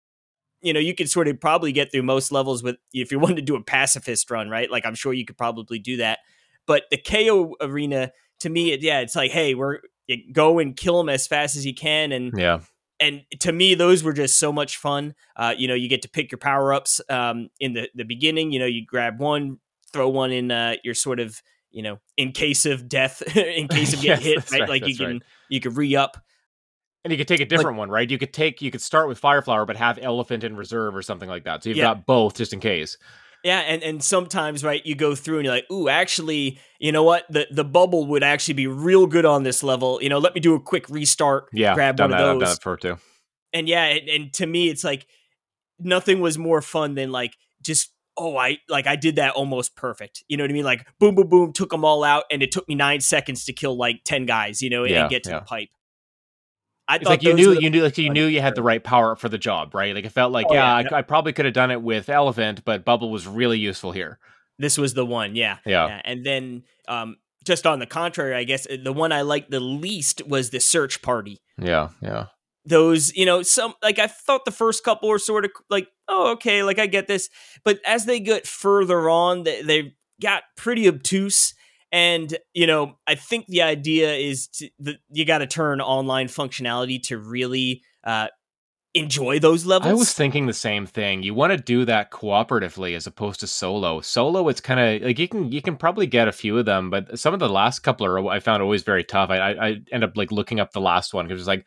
[0.62, 3.36] You know, you could sort of probably get through most levels with, if you wanted
[3.36, 4.70] to do a pacifist run, right?
[4.70, 6.20] Like, I'm sure you could probably do that.
[6.66, 9.78] But the KO arena, to me, it, yeah, it's like, hey, we're
[10.32, 12.12] go and kill them as fast as you can.
[12.12, 12.60] And, yeah
[13.00, 16.08] and to me those were just so much fun uh, you know you get to
[16.08, 19.58] pick your power ups um, in the, the beginning you know you grab one
[19.92, 23.92] throw one in uh, your sort of you know in case of death in case
[23.92, 24.60] of getting yes, hit right?
[24.60, 24.68] right?
[24.68, 25.22] like you can right.
[25.48, 26.16] you can re-up
[27.04, 29.08] and you could take a different like, one right you could take you could start
[29.08, 31.84] with Fireflower, but have elephant in reserve or something like that so you've yeah.
[31.84, 32.96] got both just in case
[33.44, 37.04] yeah, and, and sometimes right, you go through and you're like, ooh, actually, you know
[37.04, 37.24] what?
[37.30, 40.02] The the bubble would actually be real good on this level.
[40.02, 41.48] You know, let me do a quick restart.
[41.52, 42.58] Yeah, grab one that, of those.
[42.58, 42.98] I've done too.
[43.52, 45.06] And yeah, and, and to me, it's like
[45.78, 50.24] nothing was more fun than like just oh I like I did that almost perfect.
[50.28, 50.64] You know what I mean?
[50.64, 53.52] Like boom, boom, boom, took them all out, and it took me nine seconds to
[53.52, 54.60] kill like ten guys.
[54.62, 55.38] You know, yeah, and get to yeah.
[55.40, 55.68] the pipe.
[56.88, 59.14] I it's like you knew you knew like you knew you had the right power
[59.14, 59.94] for the job, right?
[59.94, 60.88] Like it felt like, oh, yeah, yeah.
[60.90, 64.18] I, I, probably could have done it with elephant, but bubble was really useful here.
[64.58, 65.86] This was the one, yeah, yeah.
[65.86, 66.02] yeah.
[66.04, 70.26] And then, um, just on the contrary, I guess the one I liked the least
[70.26, 71.42] was the search party.
[71.60, 72.26] Yeah, yeah.
[72.64, 76.32] Those, you know, some like I thought the first couple were sort of like, oh,
[76.32, 77.28] okay, like I get this,
[77.64, 81.54] but as they get further on, they, they got pretty obtuse
[81.90, 86.28] and you know, I think the idea is to, the, you got to turn online
[86.28, 88.28] functionality to really uh,
[88.94, 89.90] enjoy those levels.
[89.90, 91.22] I was thinking the same thing.
[91.22, 94.00] You want to do that cooperatively as opposed to solo.
[94.00, 96.90] Solo, it's kind of like you can you can probably get a few of them,
[96.90, 99.30] but some of the last couple are I found always very tough.
[99.30, 101.66] I I, I end up like looking up the last one because it's like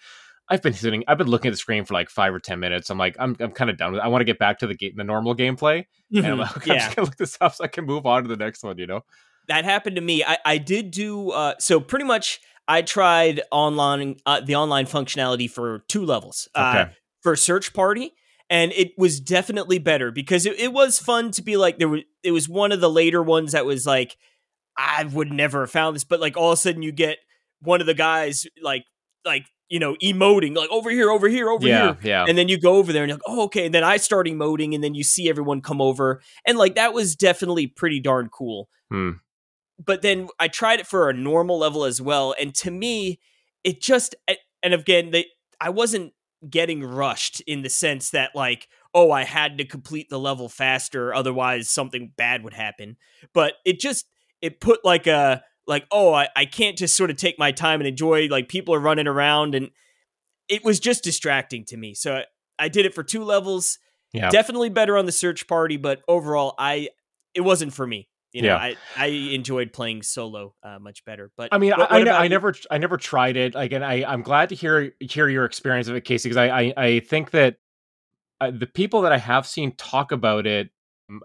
[0.52, 2.90] I've been sitting, I've been looking at the screen for like five or ten minutes.
[2.90, 4.04] I'm like, I'm, I'm kind of done with it.
[4.04, 6.18] I want to get back to the game, the normal gameplay, mm-hmm.
[6.18, 6.60] and I'm, mm-hmm.
[6.60, 8.62] like, I'm just gonna look this up so I can move on to the next
[8.62, 8.78] one.
[8.78, 9.02] You know,
[9.48, 10.26] that happened to me.
[10.26, 12.42] I, I did do uh, so pretty much.
[12.68, 16.48] I tried online uh, the online functionality for two levels.
[16.54, 16.92] Uh, okay.
[16.92, 18.14] Uh, for search party,
[18.50, 22.02] and it was definitely better because it, it was fun to be like there was.
[22.24, 24.18] It was one of the later ones that was like
[24.78, 27.20] I would never have found this, but like all of a sudden you get
[27.62, 28.84] one of the guys like
[29.26, 31.98] like you know, emoting like over here, over here, over yeah, here.
[32.04, 32.26] Yeah.
[32.28, 33.66] And then you go over there and you're like, oh, okay.
[33.66, 36.22] And then I start emoting and then you see everyone come over.
[36.46, 38.68] And like that was definitely pretty darn cool.
[38.90, 39.12] Hmm.
[39.84, 42.36] But then I tried it for a normal level as well.
[42.38, 43.22] And to me,
[43.64, 44.14] it just
[44.62, 45.28] and again, they
[45.62, 46.12] I wasn't
[46.50, 51.14] getting rushed in the sense that like, oh, I had to complete the level faster,
[51.14, 52.98] otherwise something bad would happen.
[53.34, 54.06] But it just
[54.42, 57.80] it put like a like, oh, I, I can't just sort of take my time
[57.82, 59.70] and enjoy like people are running around and
[60.48, 61.94] it was just distracting to me.
[61.94, 62.26] So I,
[62.60, 63.80] I did it for two levels.
[64.14, 64.30] Yeah.
[64.30, 66.90] Definitely better on the search party, but overall I
[67.34, 68.10] it wasn't for me.
[68.34, 68.58] You know, yeah.
[68.58, 71.32] I, I enjoyed playing solo uh, much better.
[71.36, 73.56] But I mean, what, what I, I, I never I never tried it.
[73.56, 76.48] Like, and I I'm glad to hear hear your experience of it, Casey, because I,
[76.48, 77.58] I I think that
[78.40, 80.70] uh, the people that I have seen talk about it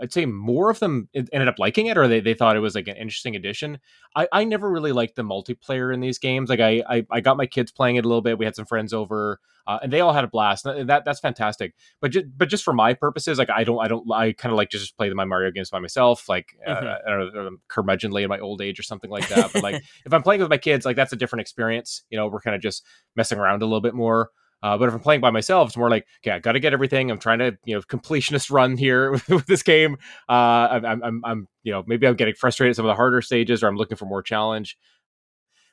[0.01, 2.75] I'd say more of them ended up liking it, or they, they thought it was
[2.75, 3.79] like an interesting addition.
[4.15, 6.49] I, I never really liked the multiplayer in these games.
[6.49, 8.39] Like I, I, I got my kids playing it a little bit.
[8.39, 10.65] We had some friends over, uh, and they all had a blast.
[10.65, 11.75] That that's fantastic.
[12.01, 14.57] But just but just for my purposes, like I don't I don't I kind of
[14.57, 16.29] like to just play my Mario games by myself.
[16.29, 16.87] Like uh, mm-hmm.
[16.87, 19.53] uh, I don't know, curmudgeonly in my old age or something like that.
[19.53, 22.03] But like if I'm playing with my kids, like that's a different experience.
[22.11, 22.85] You know, we're kind of just
[23.17, 24.31] messing around a little bit more.
[24.63, 26.73] Uh, but if I'm playing by myself, it's more like, okay, I got to get
[26.73, 27.11] everything.
[27.11, 29.97] I'm trying to, you know, completionist run here with, this game.
[30.29, 33.23] Uh, I'm, I'm, I'm, you know, maybe I'm getting frustrated at some of the harder
[33.23, 34.77] stages, or I'm looking for more challenge.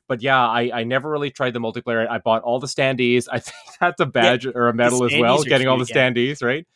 [0.08, 2.08] But yeah, I, I never really tried the multiplayer.
[2.10, 3.28] I bought all the standees.
[3.32, 6.42] I think that's a badge yeah, or a medal as well, getting all the standees,
[6.42, 6.48] yeah.
[6.48, 6.68] right?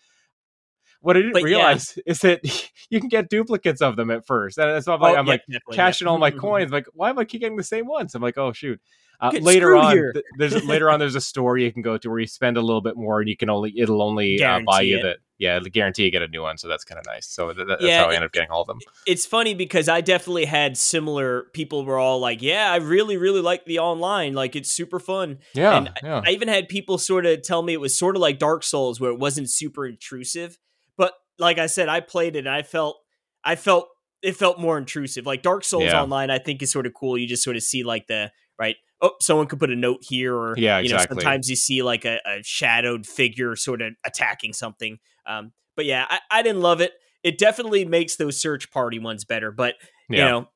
[1.08, 2.04] What I didn't but realize yeah.
[2.06, 2.42] is that
[2.90, 4.58] you can get duplicates of them at first.
[4.58, 5.42] And so I'm like, oh, I'm like
[5.72, 6.66] cashing all my coins.
[6.66, 8.14] I'm like, why am I keep getting the same ones?
[8.14, 8.82] I'm like, oh shoot.
[9.22, 12.20] Uh, later on, th- there's later on there's a store you can go to where
[12.20, 15.02] you spend a little bit more and you can only it'll only uh, buy you
[15.02, 17.54] the yeah the guarantee you get a new one so that's kind of nice so
[17.54, 18.80] th- that's yeah, how I end up getting all of them.
[19.08, 23.40] It's funny because I definitely had similar people were all like yeah I really really
[23.40, 26.22] like the online like it's super fun yeah, and yeah.
[26.26, 28.64] I, I even had people sort of tell me it was sort of like Dark
[28.64, 30.60] Souls where it wasn't super intrusive
[30.98, 32.98] but like I said I played it and I felt
[33.44, 33.88] I felt
[34.22, 36.02] it felt more intrusive like Dark Souls yeah.
[36.02, 38.76] online I think is sort of cool you just sort of see like the right
[39.02, 41.16] oh, someone could put a note here, or yeah, you exactly.
[41.16, 44.98] know, sometimes you see like a, a shadowed figure sort of attacking something.
[45.26, 46.94] Um, but yeah, I, I, didn't love it.
[47.24, 49.76] It definitely makes those search party ones better, but
[50.10, 50.18] yeah.
[50.18, 50.50] you know.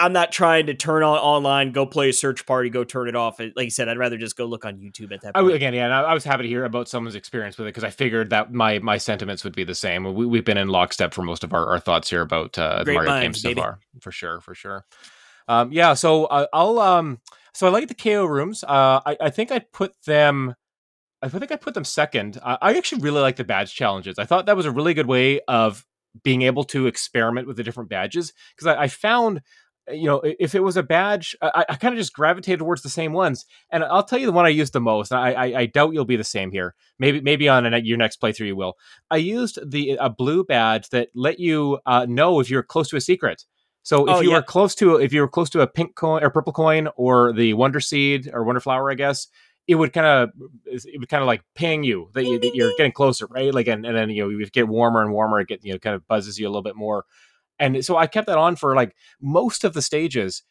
[0.00, 3.14] I'm not trying to turn on online, go play a search party, go turn it
[3.14, 3.38] off.
[3.38, 5.52] Like you said, I'd rather just go look on YouTube at that point.
[5.52, 7.84] I, again, yeah, I, I, was happy to hear about someone's experience with it because
[7.84, 10.14] I figured that my my sentiments would be the same.
[10.14, 12.94] We, have been in lockstep for most of our, our thoughts here about uh, the
[12.94, 14.86] Mario minds, games so far, for sure, for sure.
[15.48, 17.20] Um, yeah, so uh, I'll um,
[17.52, 18.64] so I like the KO rooms.
[18.64, 20.54] Uh, I, I think I put them.
[21.22, 22.40] I think I put them second.
[22.42, 24.18] I, I actually really like the badge challenges.
[24.18, 25.84] I thought that was a really good way of
[26.24, 29.42] being able to experiment with the different badges because I, I, found
[29.92, 32.88] you know if it was a badge i, I kind of just gravitated towards the
[32.88, 35.66] same ones and i'll tell you the one i used the most I, I, I
[35.66, 38.76] doubt you'll be the same here maybe maybe on a, your next playthrough you will
[39.10, 42.96] i used the a blue badge that let you uh, know if you're close to
[42.96, 43.44] a secret
[43.82, 44.36] so if oh, you yeah.
[44.36, 47.32] were close to if you were close to a pink coin or purple coin or
[47.32, 49.28] the wonder seed or wonder flower, I guess
[49.66, 50.30] it would kind of
[50.66, 53.54] it would kind of like ping you that, you, are getting closer, right?
[53.54, 55.40] Like and, and then you know you get warmer and warmer.
[55.40, 57.04] It get you know kind of buzzes you a little bit more.
[57.60, 60.42] And so I kept that on for like most of the stages.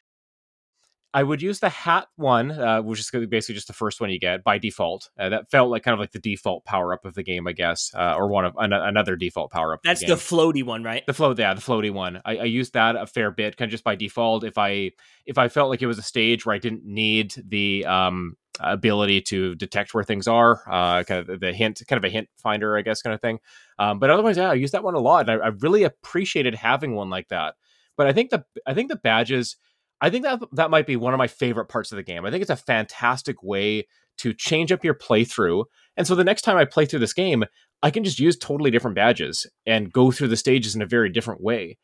[1.12, 4.20] I would use the hat one, uh, which is basically just the first one you
[4.20, 5.10] get by default.
[5.18, 7.54] Uh, that felt like kind of like the default power up of the game, I
[7.54, 9.80] guess, uh, or one of an- another default power up.
[9.84, 11.04] That's the, the, floaty one, right?
[11.08, 12.22] The float, yeah, the floaty one.
[12.26, 14.44] I, I, used that a fair bit, kind of just by default.
[14.44, 14.92] If I
[15.26, 19.22] if I felt like it was a stage where I didn't need the um, ability
[19.22, 22.78] to detect where things are, uh, kind of the hint, kind of a hint finder,
[22.78, 23.40] I guess, kind of thing.
[23.78, 26.56] Um, but otherwise, yeah, I use that one a lot, and I, I really appreciated
[26.56, 27.56] having one like that.
[27.98, 29.58] But I think the I think the badges
[30.02, 32.26] I think that that might be one of my favorite parts of the game.
[32.26, 33.88] I think it's a fantastic way
[34.20, 35.66] to change up your playthrough.
[35.98, 37.46] And so the next time I play through this game,
[37.82, 41.10] I can just use totally different badges and go through the stages in a very
[41.10, 41.78] different way.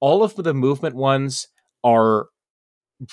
[0.00, 1.48] All of the movement ones
[1.84, 2.26] are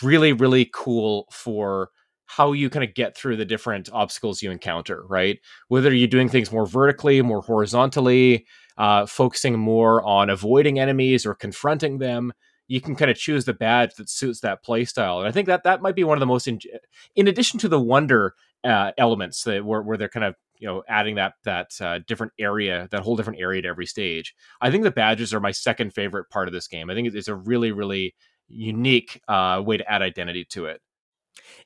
[0.03, 1.89] really really cool for
[2.29, 5.39] how you kind of get through the different obstacles you encounter, right?
[5.67, 8.45] Whether you're doing things more vertically, more horizontally,
[8.77, 12.31] uh, focusing more on avoiding enemies or confronting them,
[12.67, 15.17] you can kind of choose the badge that suits that playstyle.
[15.17, 16.59] And I think that that might be one of the most, in,
[17.15, 20.83] in addition to the wonder uh, elements that where, where they're kind of you know
[20.87, 24.35] adding that that uh, different area, that whole different area to every stage.
[24.61, 26.91] I think the badges are my second favorite part of this game.
[26.91, 28.13] I think it's a really really
[28.47, 30.81] unique uh, way to add identity to it.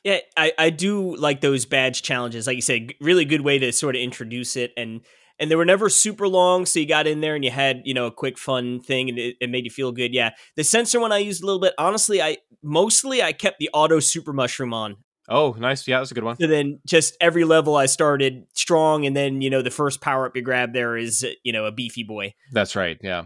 [0.03, 2.47] Yeah, I, I do like those badge challenges.
[2.47, 5.01] Like you said, really good way to sort of introduce it and
[5.39, 7.93] and they were never super long, so you got in there and you had you
[7.93, 10.13] know a quick fun thing and it, it made you feel good.
[10.13, 11.73] Yeah, the sensor one I used a little bit.
[11.77, 14.97] Honestly, I mostly I kept the auto super mushroom on.
[15.29, 15.87] Oh, nice.
[15.87, 16.37] Yeah, that's a good one.
[16.37, 20.25] So then just every level I started strong, and then you know the first power
[20.25, 22.35] up you grab there is uh, you know a beefy boy.
[22.51, 22.97] That's right.
[23.01, 23.23] Yeah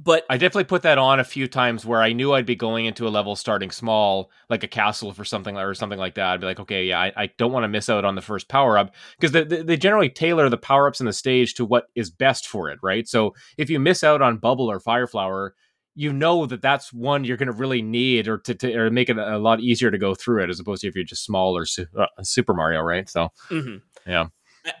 [0.00, 2.86] but I definitely put that on a few times where I knew I'd be going
[2.86, 6.34] into a level starting small, like a castle for something or something like that.
[6.34, 8.48] I'd be like, okay, yeah, I, I don't want to miss out on the first
[8.48, 11.88] power up because they, they, generally tailor the power ups in the stage to what
[11.96, 13.08] is best for it, right?
[13.08, 15.56] So if you miss out on bubble or fire flower,
[15.96, 19.08] you know that that's one you're going to really need or to, to or make
[19.08, 21.56] it a lot easier to go through it as opposed to if you're just small
[21.56, 23.08] or su- uh, Super Mario, right?
[23.08, 23.78] So mm-hmm.
[24.08, 24.26] yeah.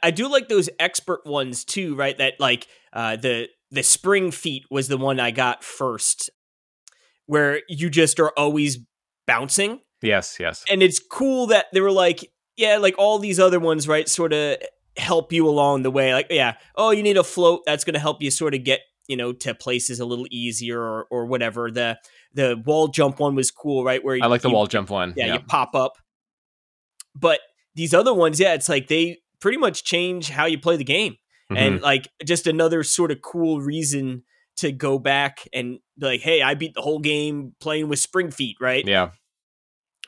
[0.00, 2.16] I do like those expert ones too, right?
[2.18, 6.30] That like uh, the the spring feet was the one I got first,
[7.26, 8.78] where you just are always
[9.26, 9.80] bouncing.
[10.02, 10.64] Yes, yes.
[10.70, 14.08] And it's cool that they were like, yeah, like all these other ones, right?
[14.08, 14.58] Sort of
[14.96, 16.14] help you along the way.
[16.14, 18.80] Like, yeah, oh, you need a float that's going to help you sort of get
[19.08, 21.70] you know to places a little easier or or whatever.
[21.70, 21.98] The
[22.34, 24.04] the wall jump one was cool, right?
[24.04, 25.14] Where I like the wall jump one.
[25.16, 25.94] Yeah, yeah, you pop up.
[27.14, 27.40] But
[27.74, 31.16] these other ones, yeah, it's like they pretty much change how you play the game
[31.50, 31.56] mm-hmm.
[31.56, 34.22] and like just another sort of cool reason
[34.56, 38.30] to go back and be like, hey, I beat the whole game playing with spring
[38.30, 38.86] feet, right?
[38.86, 39.10] Yeah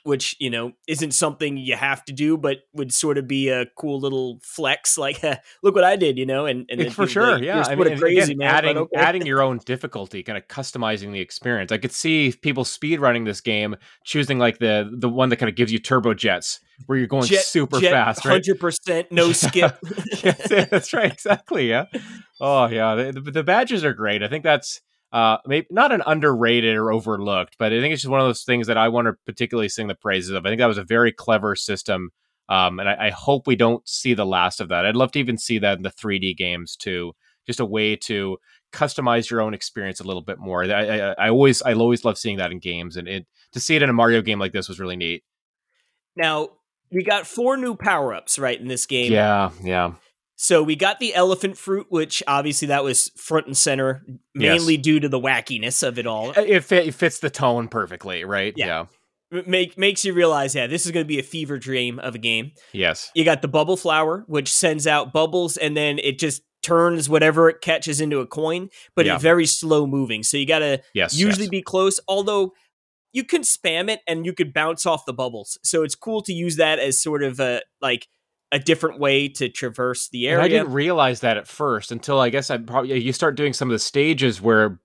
[0.04, 3.66] which you know isn't something you have to do, but would sort of be a
[3.76, 4.98] cool little flex.
[5.10, 5.22] Like,
[5.62, 7.64] look what I did, you know, and, and for sure, like, yeah.
[7.66, 8.96] I mean, crazy, again, man, adding okay.
[8.96, 11.72] adding your own difficulty, kind of customizing the experience.
[11.72, 15.48] I could see people speed running this game, choosing like the the one that kind
[15.48, 18.32] of gives you turbo jets, where you're going jet, super jet, fast, right?
[18.32, 19.78] Hundred percent, no skip.
[20.22, 21.68] that's right, exactly.
[21.68, 21.86] Yeah.
[22.40, 24.22] Oh yeah, the, the badges are great.
[24.22, 24.80] I think that's
[25.12, 28.44] uh, maybe not an underrated or overlooked, but I think it's just one of those
[28.44, 30.46] things that I want to particularly sing the praises of.
[30.46, 32.10] I think that was a very clever system,
[32.48, 34.86] um, and I, I, hope we don't see the last of that.
[34.86, 37.12] I'd love to even see that in the 3D games too,
[37.46, 38.38] just a way to
[38.72, 40.64] customize your own experience a little bit more.
[40.64, 43.74] I, I, I always, I always love seeing that in games, and it, to see
[43.74, 45.24] it in a Mario game like this was really neat.
[46.14, 46.50] Now
[46.92, 49.12] we got four new power ups right in this game.
[49.12, 49.94] Yeah, yeah.
[50.42, 54.02] So we got the elephant fruit, which obviously that was front and center,
[54.34, 54.82] mainly yes.
[54.82, 56.30] due to the wackiness of it all.
[56.30, 58.54] Uh, it, fit, it fits the tone perfectly, right?
[58.56, 58.86] Yeah.
[59.30, 59.42] yeah.
[59.46, 62.18] Make makes you realize, yeah, this is going to be a fever dream of a
[62.18, 62.52] game.
[62.72, 63.10] Yes.
[63.14, 67.50] You got the bubble flower, which sends out bubbles, and then it just turns whatever
[67.50, 69.16] it catches into a coin, but yeah.
[69.16, 70.22] it's very slow moving.
[70.22, 71.50] So you got to yes, usually yes.
[71.50, 72.00] be close.
[72.08, 72.54] Although
[73.12, 76.32] you can spam it and you could bounce off the bubbles, so it's cool to
[76.32, 78.08] use that as sort of a like
[78.52, 80.38] a different way to traverse the area.
[80.38, 83.52] And I didn't realize that at first until I guess I probably you start doing
[83.52, 84.80] some of the stages where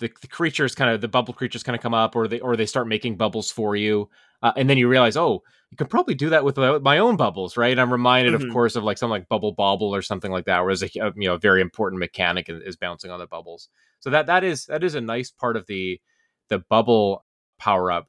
[0.00, 2.56] the, the creatures kind of the bubble creatures kind of come up or they or
[2.56, 4.08] they start making bubbles for you
[4.42, 7.56] uh, and then you realize oh you could probably do that with my own bubbles
[7.56, 8.46] right i'm reminded mm-hmm.
[8.46, 11.12] of course of like something like bubble bobble or something like that where there's a,
[11.16, 13.68] you know a very important mechanic is, is bouncing on the bubbles
[14.00, 16.00] so that that is that is a nice part of the
[16.48, 17.24] the bubble
[17.58, 18.08] power up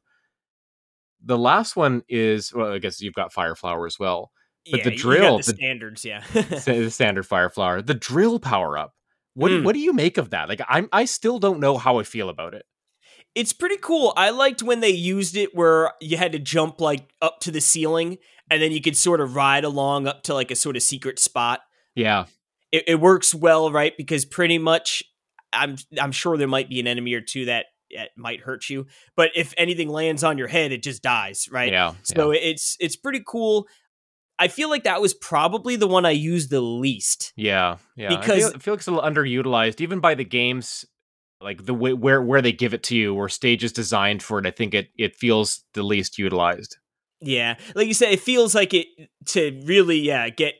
[1.24, 4.32] the last one is well i guess you've got fire flower as well
[4.70, 8.78] but yeah, the drill, the, the, standards, yeah, the standard fire flower, the drill power
[8.78, 8.94] up.
[9.34, 9.64] What mm.
[9.64, 10.50] what do you make of that?
[10.50, 12.66] Like, I'm I still don't know how I feel about it.
[13.34, 14.14] It's pretty cool.
[14.18, 17.62] I liked when they used it where you had to jump like up to the
[17.62, 18.18] ceiling,
[18.50, 21.18] and then you could sort of ride along up to like a sort of secret
[21.18, 21.62] spot.
[21.96, 22.26] Yeah,
[22.72, 23.94] it, it works well, right?
[23.98, 25.02] Because pretty much,
[25.54, 28.88] I'm I'm sure there might be an enemy or two that it might hurt you
[29.18, 32.40] but if anything lands on your head it just dies right yeah so yeah.
[32.42, 33.68] it's it's pretty cool
[34.42, 37.32] I feel like that was probably the one I used the least.
[37.36, 38.10] Yeah, yeah.
[38.10, 40.84] Because I feel, I feel like it's a little underutilized, even by the games,
[41.40, 44.48] like the way where where they give it to you, or stages designed for it.
[44.48, 46.78] I think it it feels the least utilized.
[47.20, 48.88] Yeah, like you said, it feels like it
[49.28, 50.56] to really yeah get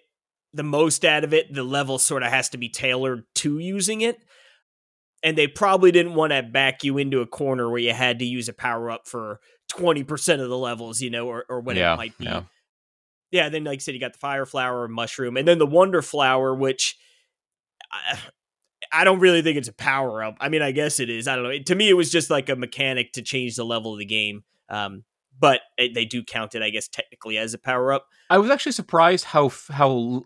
[0.54, 1.52] the most out of it.
[1.52, 4.24] The level sort of has to be tailored to using it,
[5.24, 8.26] and they probably didn't want to back you into a corner where you had to
[8.26, 9.40] use a power up for
[9.72, 12.26] twenty percent of the levels, you know, or or what yeah, it might be.
[12.26, 12.44] Yeah
[13.32, 16.02] yeah, then like I said, you got the fire flower mushroom, and then the wonder
[16.02, 16.98] flower, which
[17.92, 18.20] I,
[18.92, 20.38] I don't really think it's a power up.
[20.40, 21.28] I mean, I guess it is.
[21.28, 21.58] I don't know.
[21.58, 24.44] To me, it was just like a mechanic to change the level of the game.
[24.70, 25.04] Um,
[25.40, 28.06] but they do count it, I guess, technically as a power up.
[28.30, 30.24] I was actually surprised how how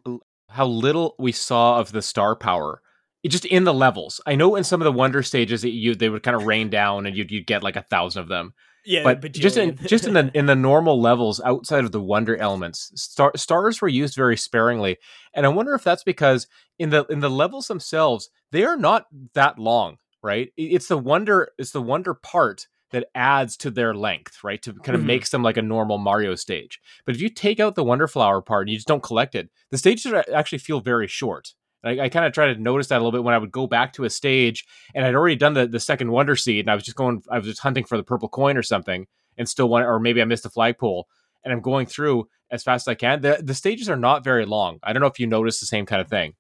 [0.50, 2.82] how little we saw of the star power
[3.26, 4.22] just in the levels.
[4.26, 6.70] I know in some of the wonder stages that you they would kind of rain
[6.70, 8.54] down and you'd you'd get like a thousand of them.
[8.86, 12.38] Yeah, but just in just in the in the normal levels outside of the wonder
[12.38, 14.98] elements, star, stars were used very sparingly,
[15.34, 19.08] and I wonder if that's because in the in the levels themselves they are not
[19.34, 20.52] that long, right?
[20.56, 24.62] It's the wonder it's the wonder part that adds to their length, right?
[24.62, 25.08] To kind of mm-hmm.
[25.08, 26.80] makes them like a normal Mario stage.
[27.06, 29.50] But if you take out the wonder flower part and you just don't collect it,
[29.72, 31.56] the stages actually feel very short.
[31.86, 33.68] I, I kind of tried to notice that a little bit when I would go
[33.68, 36.76] back to a stage and I'd already done the, the second wonder seed and I
[36.76, 39.08] was just going, I was just hunting for the purple coin or something
[39.38, 41.08] and still want, or maybe I missed a flagpole
[41.44, 43.22] and I'm going through as fast as I can.
[43.22, 44.80] The, the stages are not very long.
[44.84, 46.34] I don't know if you notice the same kind of thing.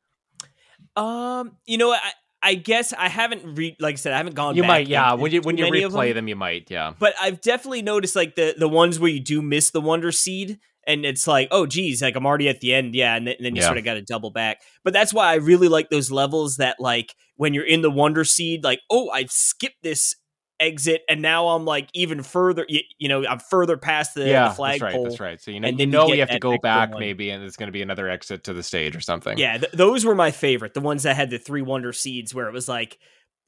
[0.95, 4.55] Um, you know, I, I guess I haven't read, like I said, I haven't gone.
[4.55, 5.13] You might, yeah.
[5.13, 6.15] When you when you replay them.
[6.15, 6.93] them, you might, yeah.
[6.97, 10.59] But I've definitely noticed like the the ones where you do miss the wonder seed,
[10.87, 13.45] and it's like, oh, geez, like I'm already at the end, yeah, and then, and
[13.45, 13.67] then you yeah.
[13.67, 14.61] sort of got to double back.
[14.83, 18.23] But that's why I really like those levels that like when you're in the Wonder
[18.23, 20.15] Seed, like, oh, I've skipped this
[20.59, 22.65] exit, and now I'm like even further.
[22.67, 24.89] You, you know, I'm further past the, yeah, the flagpole.
[24.89, 25.03] That's right.
[25.03, 25.41] That's right.
[25.41, 26.99] So you know, and then you know you, have to go back one.
[26.99, 29.37] maybe, and it's going to be another exit to the stage or something.
[29.37, 30.73] Yeah, th- those were my favorite.
[30.73, 32.99] The ones that had the three Wonder Seeds, where it was like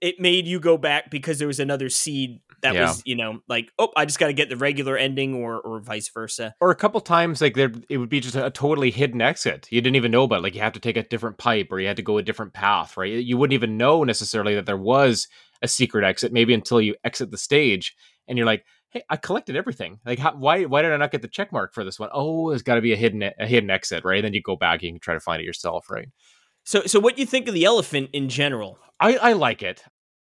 [0.02, 2.82] it made you go back because there was another seed that yeah.
[2.88, 5.80] was you know like oh i just got to get the regular ending or or
[5.80, 6.56] vice versa.
[6.60, 9.82] Or a couple times like there it would be just a, totally hidden exit you
[9.82, 11.98] didn't even know about like you have to take a different pipe or you had
[11.98, 13.12] to go a different path right?
[13.12, 15.28] You wouldn't even know necessarily that there was
[15.62, 17.96] a secret exit maybe until you exit the stage
[18.28, 20.00] and you're like hey i collected everything.
[20.06, 22.10] Like how, why why did i not get the check mark for this one?
[22.12, 24.18] Oh, there's got to be a hidden a hidden exit right?
[24.18, 26.10] And then you go back and you can try to find it yourself right?
[26.64, 29.84] So so what do you think of the elephant in general I, I like it.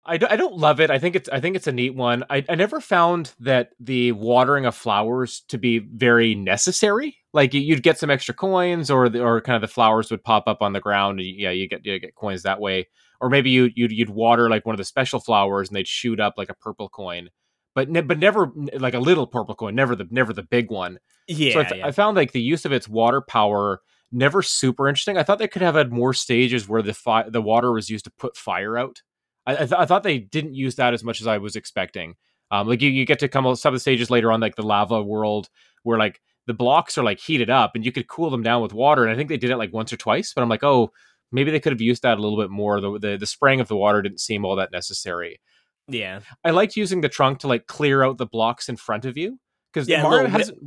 [0.05, 0.89] I, I don't love it.
[0.89, 2.23] I think it's I think it's a neat one.
[2.29, 7.17] I, I never found that the watering of flowers to be very necessary.
[7.31, 10.45] Like you'd get some extra coins, or the, or kind of the flowers would pop
[10.47, 11.19] up on the ground.
[11.21, 12.87] Yeah, you get you get coins that way.
[13.21, 16.19] Or maybe you you'd, you'd water like one of the special flowers, and they'd shoot
[16.19, 17.29] up like a purple coin.
[17.75, 19.75] But ne- but never like a little purple coin.
[19.75, 20.99] Never the never the big one.
[21.27, 21.53] Yeah.
[21.53, 21.87] So I, yeah.
[21.87, 23.81] I found like the use of its water power
[24.11, 25.17] never super interesting.
[25.17, 28.05] I thought they could have had more stages where the fi- the water was used
[28.05, 29.01] to put fire out
[29.49, 32.15] I, I, th- I, thought they didn't use that as much as I was expecting.
[32.51, 34.63] Um, like you, you get to come some of the stages later on, like the
[34.63, 35.49] lava world,
[35.83, 38.73] where like the blocks are like heated up and you could cool them down with
[38.73, 39.03] water.
[39.03, 40.91] And I think they did it like once or twice, but I'm like, oh,
[41.31, 42.79] maybe they could have used that a little bit more.
[42.79, 45.39] The, the, the spraying of the water didn't seem all that necessary.
[45.87, 49.17] Yeah, I liked using the trunk to like clear out the blocks in front of
[49.17, 49.39] you
[49.73, 50.57] because yeah, Mario hasn't.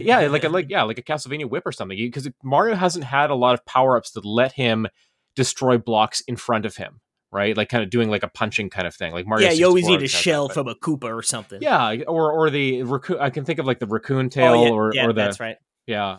[0.00, 1.96] yeah, like a, like yeah, like a Castlevania whip or something.
[1.96, 4.86] Because Mario hasn't had a lot of power ups to let him
[5.36, 7.00] destroy blocks in front of him
[7.30, 7.56] right?
[7.56, 9.12] Like kind of doing like a punching kind of thing.
[9.12, 9.48] Like Mario.
[9.48, 11.60] Yeah, you always need a shell from a Koopa or something.
[11.60, 13.18] Yeah, or or the raccoon.
[13.20, 15.22] I can think of like the raccoon tail oh, yeah, or yeah, or the.
[15.22, 15.56] That's right.
[15.86, 16.18] Yeah.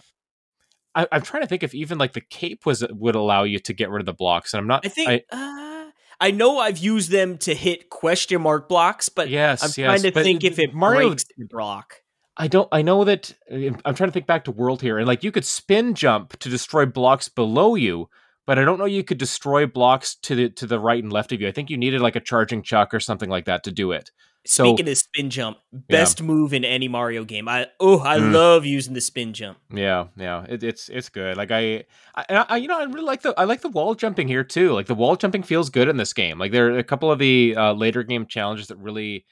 [0.96, 3.74] I, am trying to think if even like the cape was would allow you to
[3.74, 4.86] get rid of the blocks, and I'm not.
[4.86, 5.24] I think.
[5.32, 9.70] I, uh, I know I've used them to hit question mark blocks, but yes, I'm
[9.78, 11.96] yes, trying to think if it Mario breaks the block.
[12.40, 12.70] I don't.
[12.72, 13.34] I know that.
[13.52, 16.50] I'm trying to think back to World here, and like you could spin jump to
[16.50, 18.10] destroy blocks below you,
[18.48, 21.34] but I don't know you could destroy blocks to the to the right and left
[21.34, 21.50] of you.
[21.50, 24.10] I think you needed like a charging chuck or something like that to do it.
[24.46, 26.26] So, Speaking of spin jump, best yeah.
[26.26, 27.50] move in any Mario game.
[27.50, 28.32] I oh, I mm.
[28.32, 29.58] love using the spin jump.
[29.70, 31.36] Yeah, yeah, it, it's it's good.
[31.36, 31.84] Like I,
[32.16, 34.72] I, I, you know, I really like the I like the wall jumping here too.
[34.72, 36.40] Like the wall jumping feels good in this game.
[36.40, 39.26] Like there are a couple of the uh, later game challenges that really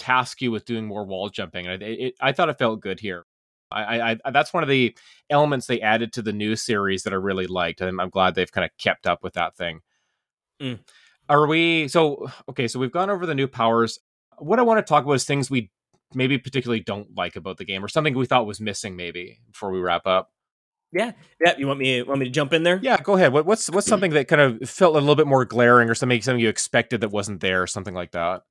[0.00, 3.26] task you with doing more wall jumping, it, I thought it felt good here.
[3.72, 4.96] I, I, that's one of the
[5.28, 8.50] elements they added to the new series that I really liked, and I'm glad they've
[8.50, 9.80] kind of kept up with that thing.
[10.60, 10.80] Mm.
[11.28, 12.66] Are we so okay?
[12.66, 14.00] So we've gone over the new powers.
[14.38, 15.70] What I want to talk about is things we
[16.14, 19.70] maybe particularly don't like about the game, or something we thought was missing, maybe before
[19.70, 20.32] we wrap up.
[20.92, 21.56] Yeah, yeah.
[21.56, 22.80] You want me want me to jump in there?
[22.82, 23.32] Yeah, go ahead.
[23.32, 26.20] What, what's what's something that kind of felt a little bit more glaring, or something
[26.20, 28.42] something you expected that wasn't there, or something like that?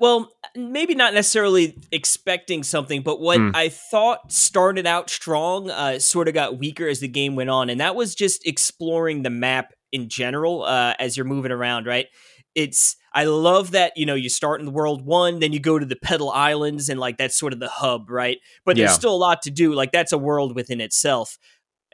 [0.00, 3.50] Well, maybe not necessarily expecting something, but what mm.
[3.54, 7.70] I thought started out strong uh, sort of got weaker as the game went on,
[7.70, 11.86] and that was just exploring the map in general uh, as you're moving around.
[11.86, 12.06] Right?
[12.54, 15.78] It's I love that you know you start in the world one, then you go
[15.78, 18.38] to the Petal Islands, and like that's sort of the hub, right?
[18.64, 19.74] But there's still a lot to do.
[19.74, 21.38] Like that's a world within itself.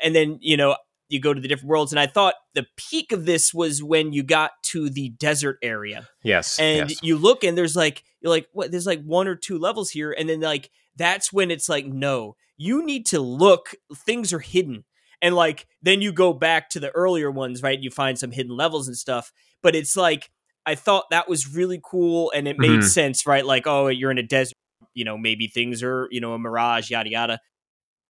[0.02, 0.76] And then you know
[1.08, 1.92] you go to the different worlds.
[1.92, 6.08] And I thought the peak of this was when you got to the desert area.
[6.22, 6.58] Yes.
[6.58, 7.02] And yes.
[7.02, 8.70] you look and there's like, you're like, what?
[8.70, 10.14] There's like one or two levels here.
[10.16, 13.74] And then like, that's when it's like, no, you need to look.
[13.94, 14.84] Things are hidden.
[15.20, 17.80] And like, then you go back to the earlier ones, right?
[17.80, 19.32] You find some hidden levels and stuff.
[19.62, 20.30] But it's like,
[20.66, 22.80] I thought that was really cool and it made mm-hmm.
[22.82, 23.44] sense, right?
[23.44, 24.54] Like, oh, you're in a desert
[24.94, 27.40] you know maybe things are you know a mirage, yada yada.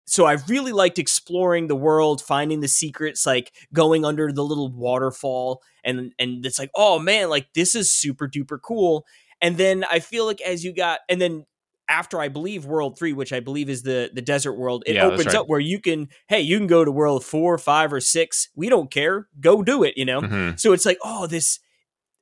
[0.05, 4.71] So I really liked exploring the world, finding the secrets, like going under the little
[4.71, 9.05] waterfall, and and it's like, oh man, like this is super duper cool.
[9.41, 11.45] And then I feel like as you got, and then
[11.89, 15.05] after I believe World Three, which I believe is the the desert world, it yeah,
[15.05, 15.35] opens right.
[15.35, 18.49] up where you can, hey, you can go to World Four, Five, or Six.
[18.55, 19.27] We don't care.
[19.39, 19.97] Go do it.
[19.97, 20.21] You know.
[20.21, 20.57] Mm-hmm.
[20.57, 21.59] So it's like, oh, this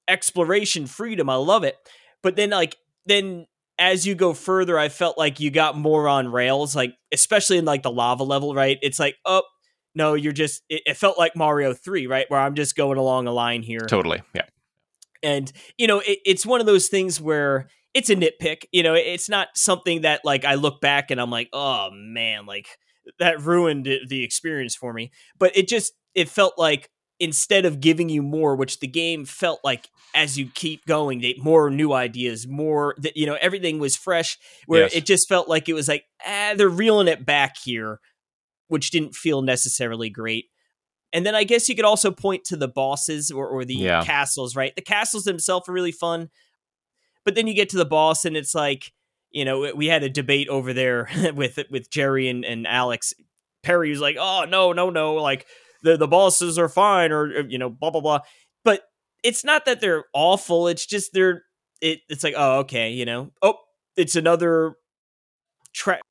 [0.07, 1.29] exploration freedom.
[1.29, 1.77] I love it.
[2.21, 3.47] But then like then
[3.82, 7.65] as you go further, I felt like you got more on rails, like especially in
[7.65, 8.77] like the lava level, right?
[8.84, 9.41] It's like, oh
[9.95, 12.27] no, you're just it, it felt like Mario 3, right?
[12.29, 13.79] Where I'm just going along a line here.
[13.79, 14.21] Totally.
[14.36, 14.45] Yeah.
[15.23, 18.65] And you know, it, it's one of those things where it's a nitpick.
[18.71, 22.45] You know, it's not something that like I look back and I'm like, oh man,
[22.45, 22.67] like
[23.17, 25.11] that ruined the experience for me.
[25.39, 26.91] But it just it felt like
[27.22, 31.36] instead of giving you more, which the game felt like as you keep going, they
[31.38, 34.38] more new ideas, more that you know everything was fresh.
[34.65, 34.95] Where yes.
[34.95, 37.99] it just felt like it was like ah, they're reeling it back here,
[38.67, 40.45] which didn't feel necessarily great.
[41.13, 44.03] And then I guess you could also point to the bosses or, or the yeah.
[44.03, 44.74] castles, right?
[44.76, 46.30] The castles themselves are really fun.
[47.26, 48.93] But then you get to the boss, and it's like,
[49.30, 53.13] you know, we had a debate over there with with Jerry and, and Alex.
[53.61, 55.13] Perry was like, "Oh no, no, no!
[55.13, 55.45] Like
[55.84, 58.19] the the bosses are fine," or you know, blah blah blah.
[58.63, 58.84] But
[59.23, 60.67] it's not that they're awful.
[60.67, 61.43] It's just they're
[61.82, 61.99] it.
[62.09, 63.55] It's like, oh, okay, you know, oh,
[63.95, 64.75] it's another
[65.73, 66.01] track.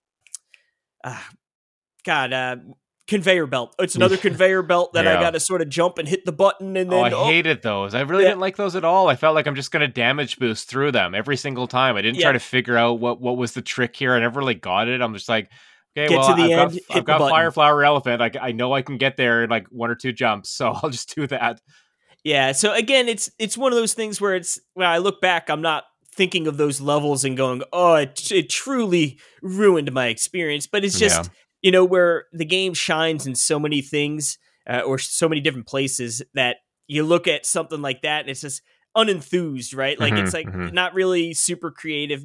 [1.03, 1.21] Uh,
[2.05, 2.57] God, uh,
[3.11, 3.75] conveyor belt.
[3.79, 5.19] It's another conveyor belt that yeah.
[5.19, 6.99] I got to sort of jump and hit the button and then.
[6.99, 7.95] Oh, I oh, hated those.
[7.95, 8.31] I really yeah.
[8.31, 9.09] didn't like those at all.
[9.09, 11.97] I felt like I'm just going to damage boost through them every single time.
[11.97, 12.27] I didn't yeah.
[12.27, 14.15] try to figure out what what was the trick here.
[14.15, 15.01] I never really got it.
[15.01, 15.51] I'm just like.
[15.97, 18.23] Okay, get well, I've end, got, I've got Fire Flower Elephant.
[18.23, 20.91] I, I know I can get there in like one or two jumps, so I'll
[20.91, 21.61] just do that.
[22.23, 22.53] Yeah.
[22.53, 25.63] So again, it's it's one of those things where it's when I look back, I'm
[25.63, 25.85] not
[26.15, 30.99] thinking of those levels and going, "Oh, it, it truly ruined my experience." But it's
[30.99, 31.31] just
[31.63, 34.39] you know, where the game shines in so many things
[34.69, 38.41] uh, or so many different places that you look at something like that and it's
[38.41, 38.63] just
[38.97, 39.99] unenthused, right?
[39.99, 40.75] Like mm-hmm, it's like mm-hmm.
[40.75, 42.25] not really super creative,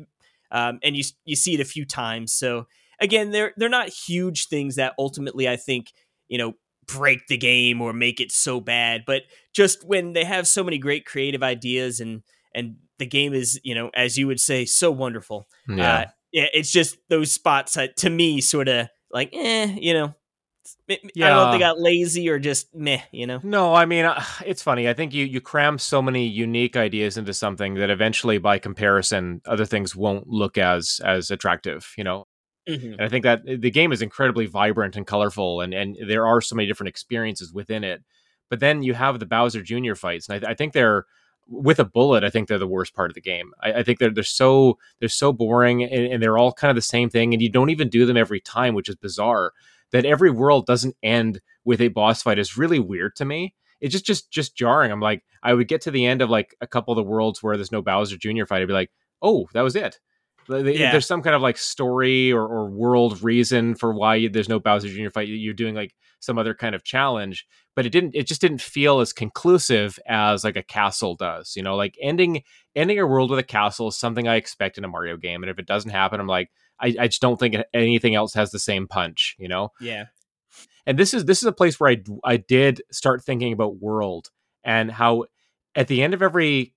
[0.52, 2.34] um, and you you see it a few times.
[2.34, 2.68] So
[3.00, 5.92] again, they're they're not huge things that ultimately I think
[6.28, 6.54] you know
[6.88, 9.24] break the game or make it so bad, but
[9.54, 12.24] just when they have so many great creative ideas and
[12.54, 15.48] and the game is you know as you would say so wonderful.
[15.68, 15.94] Yeah.
[15.94, 20.14] Uh, yeah, it's just those spots that to me sort of like, eh, you know,
[20.88, 21.28] yeah.
[21.28, 23.40] I don't know if they got lazy or just meh, you know.
[23.42, 24.90] No, I mean uh, it's funny.
[24.90, 29.42] I think you you cram so many unique ideas into something that eventually, by comparison,
[29.46, 31.94] other things won't look as as attractive.
[31.98, 32.28] You know.
[32.68, 32.94] Mm-hmm.
[32.94, 36.42] And I think that the game is incredibly vibrant and colorful, and and there are
[36.42, 38.04] so many different experiences within it.
[38.50, 39.96] But then you have the Bowser Jr.
[39.96, 41.06] fights, and I, I think they're
[41.48, 43.54] with a bullet, I think they're the worst part of the game.
[43.62, 46.76] I, I think they're they're so they're so boring and, and, they're all kind of
[46.76, 49.52] the same thing, and you don't even do them every time, which is bizarre.
[49.92, 53.54] That every world doesn't end with a boss fight is really weird to me.
[53.80, 54.92] It's just just just jarring.
[54.92, 57.44] I'm like, I would get to the end of like a couple of the worlds
[57.44, 58.46] where there's no Bowser Jr.
[58.46, 58.62] fight.
[58.62, 58.92] I'd be like,
[59.22, 60.00] oh, that was it.
[60.50, 60.92] Yeah.
[60.92, 64.90] There's some kind of like story or, or world reason for why there's no Bowser
[64.90, 65.10] Jr.
[65.10, 65.28] fight.
[65.28, 68.16] You're doing like some other kind of challenge, but it didn't.
[68.16, 71.56] It just didn't feel as conclusive as like a castle does.
[71.56, 72.44] You know, like ending
[72.76, 75.50] ending a world with a castle is something I expect in a Mario game, and
[75.50, 78.60] if it doesn't happen, I'm like, I, I just don't think anything else has the
[78.60, 79.36] same punch.
[79.40, 79.72] You know?
[79.80, 80.06] Yeah.
[80.86, 84.30] And this is this is a place where I I did start thinking about world
[84.64, 85.26] and how
[85.76, 86.74] at the end of every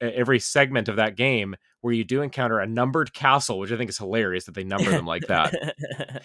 [0.00, 1.56] every segment of that game
[1.86, 4.90] where you do encounter a numbered castle, which I think is hilarious that they number
[4.90, 5.54] them like that.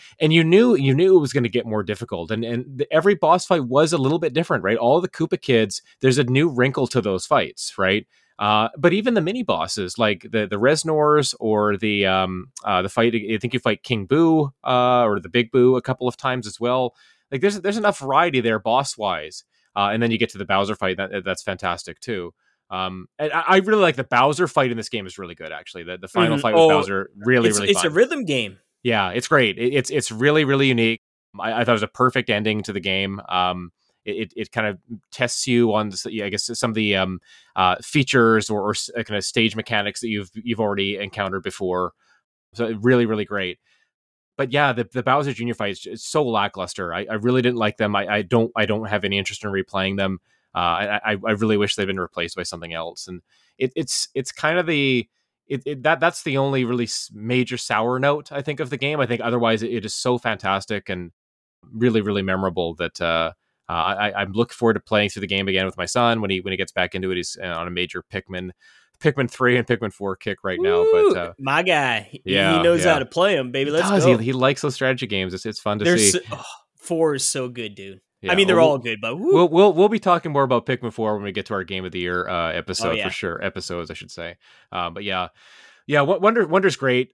[0.20, 2.92] and you knew you knew it was going to get more difficult, and and the,
[2.92, 4.76] every boss fight was a little bit different, right?
[4.76, 8.08] All the Koopa kids, there's a new wrinkle to those fights, right?
[8.40, 12.90] Uh, but even the mini bosses, like the the Reznors or the um, uh, the
[12.90, 16.18] fight, I think you fight King Boo uh, or the Big Boo a couple of
[16.18, 16.96] times as well.
[17.32, 19.44] Like there's there's enough variety there boss wise,
[19.76, 20.98] uh, and then you get to the Bowser fight.
[20.98, 22.34] That, that's fantastic too.
[22.72, 25.52] Um, and I, I, really like the Bowser fight in this game is really good.
[25.52, 26.42] Actually, the the final mm-hmm.
[26.42, 27.72] fight with oh, Bowser really it's, really.
[27.72, 27.92] It's fun.
[27.92, 28.60] a rhythm game.
[28.82, 29.60] Yeah, it's great.
[29.60, 31.02] It, it's it's really really unique.
[31.38, 33.22] I, I, thought it was a perfect ending to the game.
[33.28, 33.72] Um,
[34.06, 34.80] it, it kind of
[35.12, 37.20] tests you on I guess some of the um,
[37.56, 41.92] uh, features or, or kind of stage mechanics that you've you've already encountered before.
[42.54, 43.60] So really really great.
[44.38, 45.54] But yeah, the, the Bowser Jr.
[45.54, 46.94] fight is so lackluster.
[46.94, 47.96] I, I really didn't like them.
[47.96, 50.20] I, I don't I don't have any interest in replaying them.
[50.54, 53.08] Uh, I, I really wish they'd been replaced by something else.
[53.08, 53.22] And
[53.58, 55.08] it, it's it's kind of the
[55.48, 59.00] it, it, that that's the only really major sour note I think of the game.
[59.00, 61.12] I think otherwise it, it is so fantastic and
[61.72, 63.32] really really memorable that uh,
[63.70, 66.30] uh, I, I'm looking forward to playing through the game again with my son when
[66.30, 67.18] he when he gets back into it.
[67.18, 68.52] He's uh, on a major Pikmin
[69.00, 70.86] Pikmin three and Pikmin four kick right now.
[70.92, 72.94] But uh, my guy, yeah, he knows yeah.
[72.94, 73.72] how to play them, baby.
[73.72, 74.18] Let's go.
[74.18, 75.34] He, he, likes those strategy games.
[75.34, 76.20] It's it's fun to There's see.
[76.20, 76.44] So, oh,
[76.78, 78.02] four is so good, dude.
[78.22, 79.34] Yeah, I mean, they're we'll, all good, but woo.
[79.34, 81.86] we'll we'll we'll be talking more about Pikmin Four when we get to our Game
[81.86, 83.08] of the Year uh, episode oh, yeah.
[83.08, 83.44] for sure.
[83.44, 84.38] Episodes, I should say.
[84.72, 85.30] Uh, but yeah,
[85.88, 86.02] yeah.
[86.02, 87.14] Wonder Wonder's great.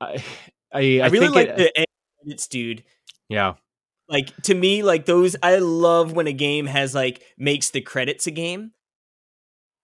[0.00, 0.22] I
[0.72, 1.86] I, I, really like it, the
[2.26, 2.82] edits, dude.
[3.28, 3.54] Yeah.
[4.08, 8.26] Like to me, like those, I love when a game has like makes the credits
[8.26, 8.72] a game.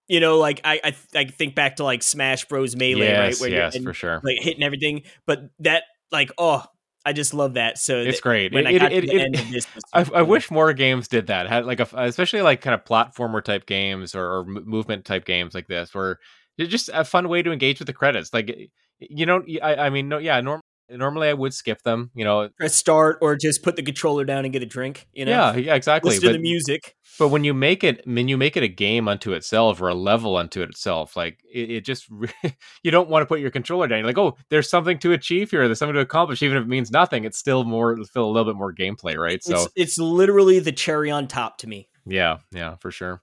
[0.07, 2.75] You know, like I I, I think back to like Smash Bros.
[2.75, 3.49] Melee, yes, right?
[3.49, 4.21] Where yes, for sure.
[4.23, 6.63] Like hitting everything, but that like oh
[7.05, 7.77] I just love that.
[7.77, 8.53] So it's great.
[8.53, 10.73] When it, I got it, to the it, end of this, I, I, wish more
[10.73, 11.47] games did that.
[11.47, 15.55] Had like a, especially like kind of platformer type games or, or movement type games
[15.55, 16.19] like this, where
[16.57, 18.33] it's just a fun way to engage with the credits.
[18.33, 18.69] Like
[18.99, 22.11] you know, I, I mean, no, yeah, norm, normally I would skip them.
[22.13, 25.07] You know, press start or just put the controller down and get a drink.
[25.13, 26.09] You know, yeah, yeah, exactly.
[26.09, 26.95] Listen but, to the music.
[27.17, 29.93] But when you make it, when you make it a game unto itself or a
[29.93, 32.07] level unto itself, like it, it just
[32.83, 33.99] you don't want to put your controller down.
[33.99, 35.67] You're like, oh, there's something to achieve here.
[35.67, 37.25] There's something to accomplish, even if it means nothing.
[37.25, 39.43] It's still more, feel a little bit more gameplay, right?
[39.43, 41.89] So it's, it's literally the cherry on top to me.
[42.05, 43.21] Yeah, yeah, for sure.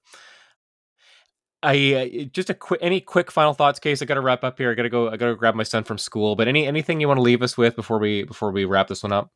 [1.62, 4.02] I uh, just a quick any quick final thoughts case.
[4.02, 4.70] I got to wrap up here.
[4.70, 5.08] I got to go.
[5.08, 6.36] I got to grab my son from school.
[6.36, 9.02] But any anything you want to leave us with before we before we wrap this
[9.02, 9.32] one up?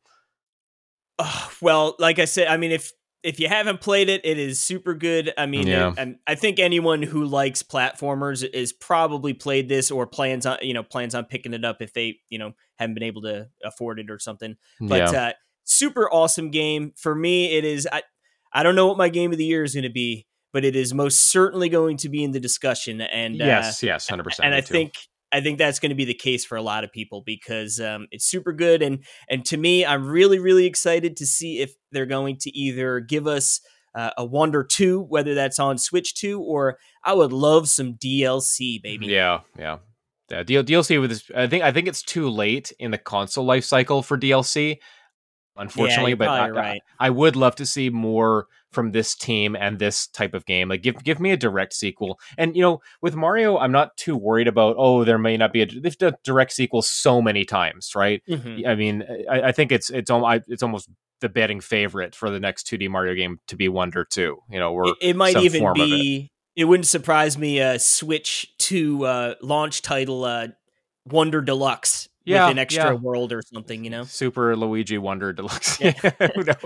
[1.19, 2.91] Uh, well, like I said, I mean, if
[3.23, 5.31] if you haven't played it, it is super good.
[5.37, 5.93] I mean, yeah.
[5.97, 10.73] it, I think anyone who likes platformers is probably played this or plans on you
[10.73, 13.99] know plans on picking it up if they you know haven't been able to afford
[13.99, 14.55] it or something.
[14.79, 15.21] But yeah.
[15.21, 15.31] uh,
[15.63, 17.57] super awesome game for me.
[17.57, 17.87] It is.
[17.91, 18.03] I
[18.53, 20.75] I don't know what my game of the year is going to be, but it
[20.75, 23.01] is most certainly going to be in the discussion.
[23.01, 24.45] And yes, uh, yes, hundred percent.
[24.45, 24.73] And I too.
[24.73, 24.93] think
[25.31, 28.07] I think that's going to be the case for a lot of people because um,
[28.11, 28.81] it's super good.
[28.81, 32.99] And and to me, I'm really really excited to see if they're going to either
[32.99, 33.61] give us
[33.95, 38.81] uh, a Wonder Two, whether that's on Switch Two, or I would love some DLC,
[38.81, 39.07] baby.
[39.07, 39.77] Yeah, yeah.
[40.29, 43.65] Yeah, DLC with this, I think I think it's too late in the console life
[43.65, 44.77] cycle for DLC
[45.57, 46.11] unfortunately.
[46.11, 46.81] Yeah, but I, right.
[46.99, 50.69] I, I, would love to see more from this team and this type of game.
[50.69, 52.19] Like give give me a direct sequel.
[52.37, 54.75] And you know, with Mario, I'm not too worried about.
[54.77, 55.65] Oh, there may not be a.
[55.65, 58.21] They've done direct sequel so many times, right?
[58.27, 58.67] Mm-hmm.
[58.67, 60.89] I mean, I, I, think it's it's almost it's almost
[61.19, 64.39] the betting favorite for the next 2D Mario game to be Wonder Two.
[64.49, 66.31] You know, or it, it might even be.
[66.55, 66.61] It.
[66.61, 66.65] it.
[66.65, 67.59] wouldn't surprise me.
[67.59, 70.47] A uh, Switch Two uh, launch title uh,
[71.05, 72.93] Wonder Deluxe yeah, with an extra yeah.
[72.93, 74.03] world or something, you know.
[74.03, 75.79] Super Luigi Wonder Deluxe.
[75.79, 75.91] Yeah.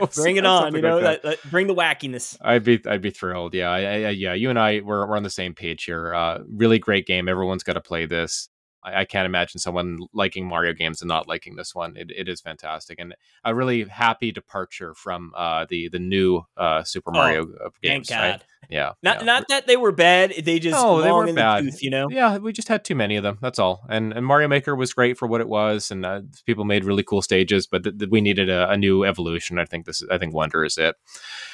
[0.16, 0.99] bring it on, you know.
[0.99, 1.41] Like that.
[1.41, 2.38] That, bring the wackiness.
[2.41, 3.53] I'd be, I'd be thrilled.
[3.53, 4.34] Yeah, I, I, yeah.
[4.34, 6.14] You and I, we're, we're on the same page here.
[6.14, 7.30] Uh, really great game.
[7.30, 8.49] Everyone's got to play this.
[8.86, 11.98] I, I, can't imagine someone liking Mario games and not liking this one.
[11.98, 16.84] It, it is fantastic and a really happy departure from uh, the the new uh,
[16.84, 18.10] Super oh, Mario oh, games.
[18.10, 18.46] Thank God.
[18.70, 18.94] Yeah.
[19.04, 19.26] Not yeah.
[19.26, 20.34] not that they were bad.
[20.44, 21.64] They just no, they weren't bad.
[21.64, 22.10] Tooth, you know.
[22.10, 23.38] Yeah, we just had too many of them.
[23.42, 23.86] That's all.
[23.90, 27.04] And and Mario Maker was great for what it was, and uh, people made really
[27.04, 27.68] cool stages.
[27.68, 29.60] But th- th- we needed a, a, new evolution.
[29.60, 30.04] I think this.
[30.10, 30.96] I think Wonder is it.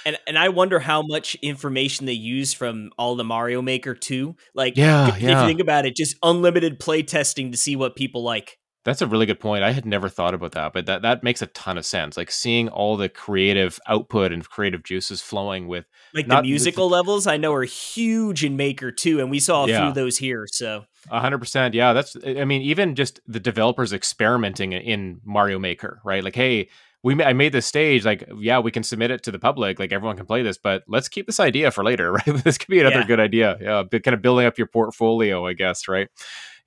[0.05, 4.35] And and I wonder how much information they use from all the Mario Maker too.
[4.53, 5.31] Like, yeah, if, yeah.
[5.31, 8.57] if you think about it, just unlimited play testing to see what people like.
[8.83, 9.63] That's a really good point.
[9.63, 12.17] I had never thought about that, but that that makes a ton of sense.
[12.17, 17.27] Like seeing all the creative output and creative juices flowing with like the musical levels,
[17.27, 19.81] I know are huge in Maker too, and we saw a yeah.
[19.81, 20.47] few of those here.
[20.51, 21.93] So hundred percent, yeah.
[21.93, 26.23] That's I mean, even just the developers experimenting in Mario Maker, right?
[26.23, 26.67] Like, hey,
[27.03, 29.91] we I made this stage, like, yeah, we can submit it to the public, like
[29.91, 32.43] everyone can play this, but let's keep this idea for later, right?
[32.43, 33.07] this could be another yeah.
[33.07, 33.57] good idea.
[33.61, 36.07] Yeah, kind of building up your portfolio, I guess, right?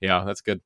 [0.01, 0.61] Yeah, that's good.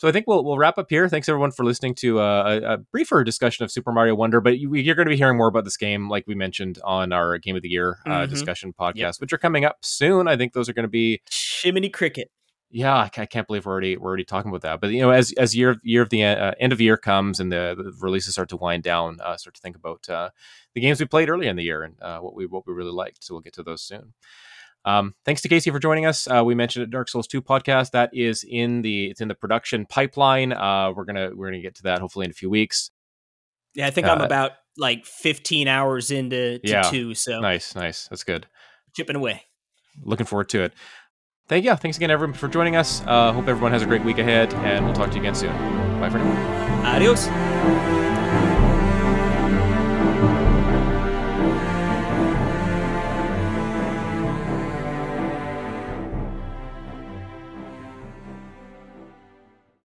[0.00, 1.10] So I think we'll we'll wrap up here.
[1.10, 4.40] Thanks everyone for listening to uh, a, a, briefer discussion of Super Mario Wonder.
[4.40, 7.12] But you, are going to be hearing more about this game, like we mentioned on
[7.12, 8.30] our Game of the Year uh, mm-hmm.
[8.30, 9.14] discussion podcast, yep.
[9.18, 10.26] which are coming up soon.
[10.26, 12.30] I think those are going to be Jiminy Cricket.
[12.70, 14.80] Yeah, I can't believe we're already we're already talking about that.
[14.80, 17.38] But you know, as as year year of the uh, end of the year comes
[17.38, 20.30] and the, the, releases start to wind down, uh, start to think about uh,
[20.74, 22.92] the games we played earlier in the year and uh, what we what we really
[22.92, 23.22] liked.
[23.22, 24.14] So we'll get to those soon.
[24.84, 26.26] Um, thanks to Casey for joining us.
[26.26, 29.34] Uh, we mentioned it, Dark Souls 2 podcast that is in the it's in the
[29.34, 30.52] production pipeline.
[30.52, 32.90] Uh, we're gonna we're gonna get to that hopefully in a few weeks.
[33.74, 37.14] Yeah, I think uh, I'm about like 15 hours into yeah, two.
[37.14, 38.08] So nice, nice.
[38.08, 38.46] That's good.
[38.94, 39.42] Chipping away.
[40.02, 40.72] Looking forward to it.
[41.48, 41.74] Thank you.
[41.74, 43.02] Thanks again, everyone, for joining us.
[43.06, 45.52] Uh, hope everyone has a great week ahead, and we'll talk to you again soon.
[46.00, 46.94] Bye for now.
[46.94, 47.26] Adios.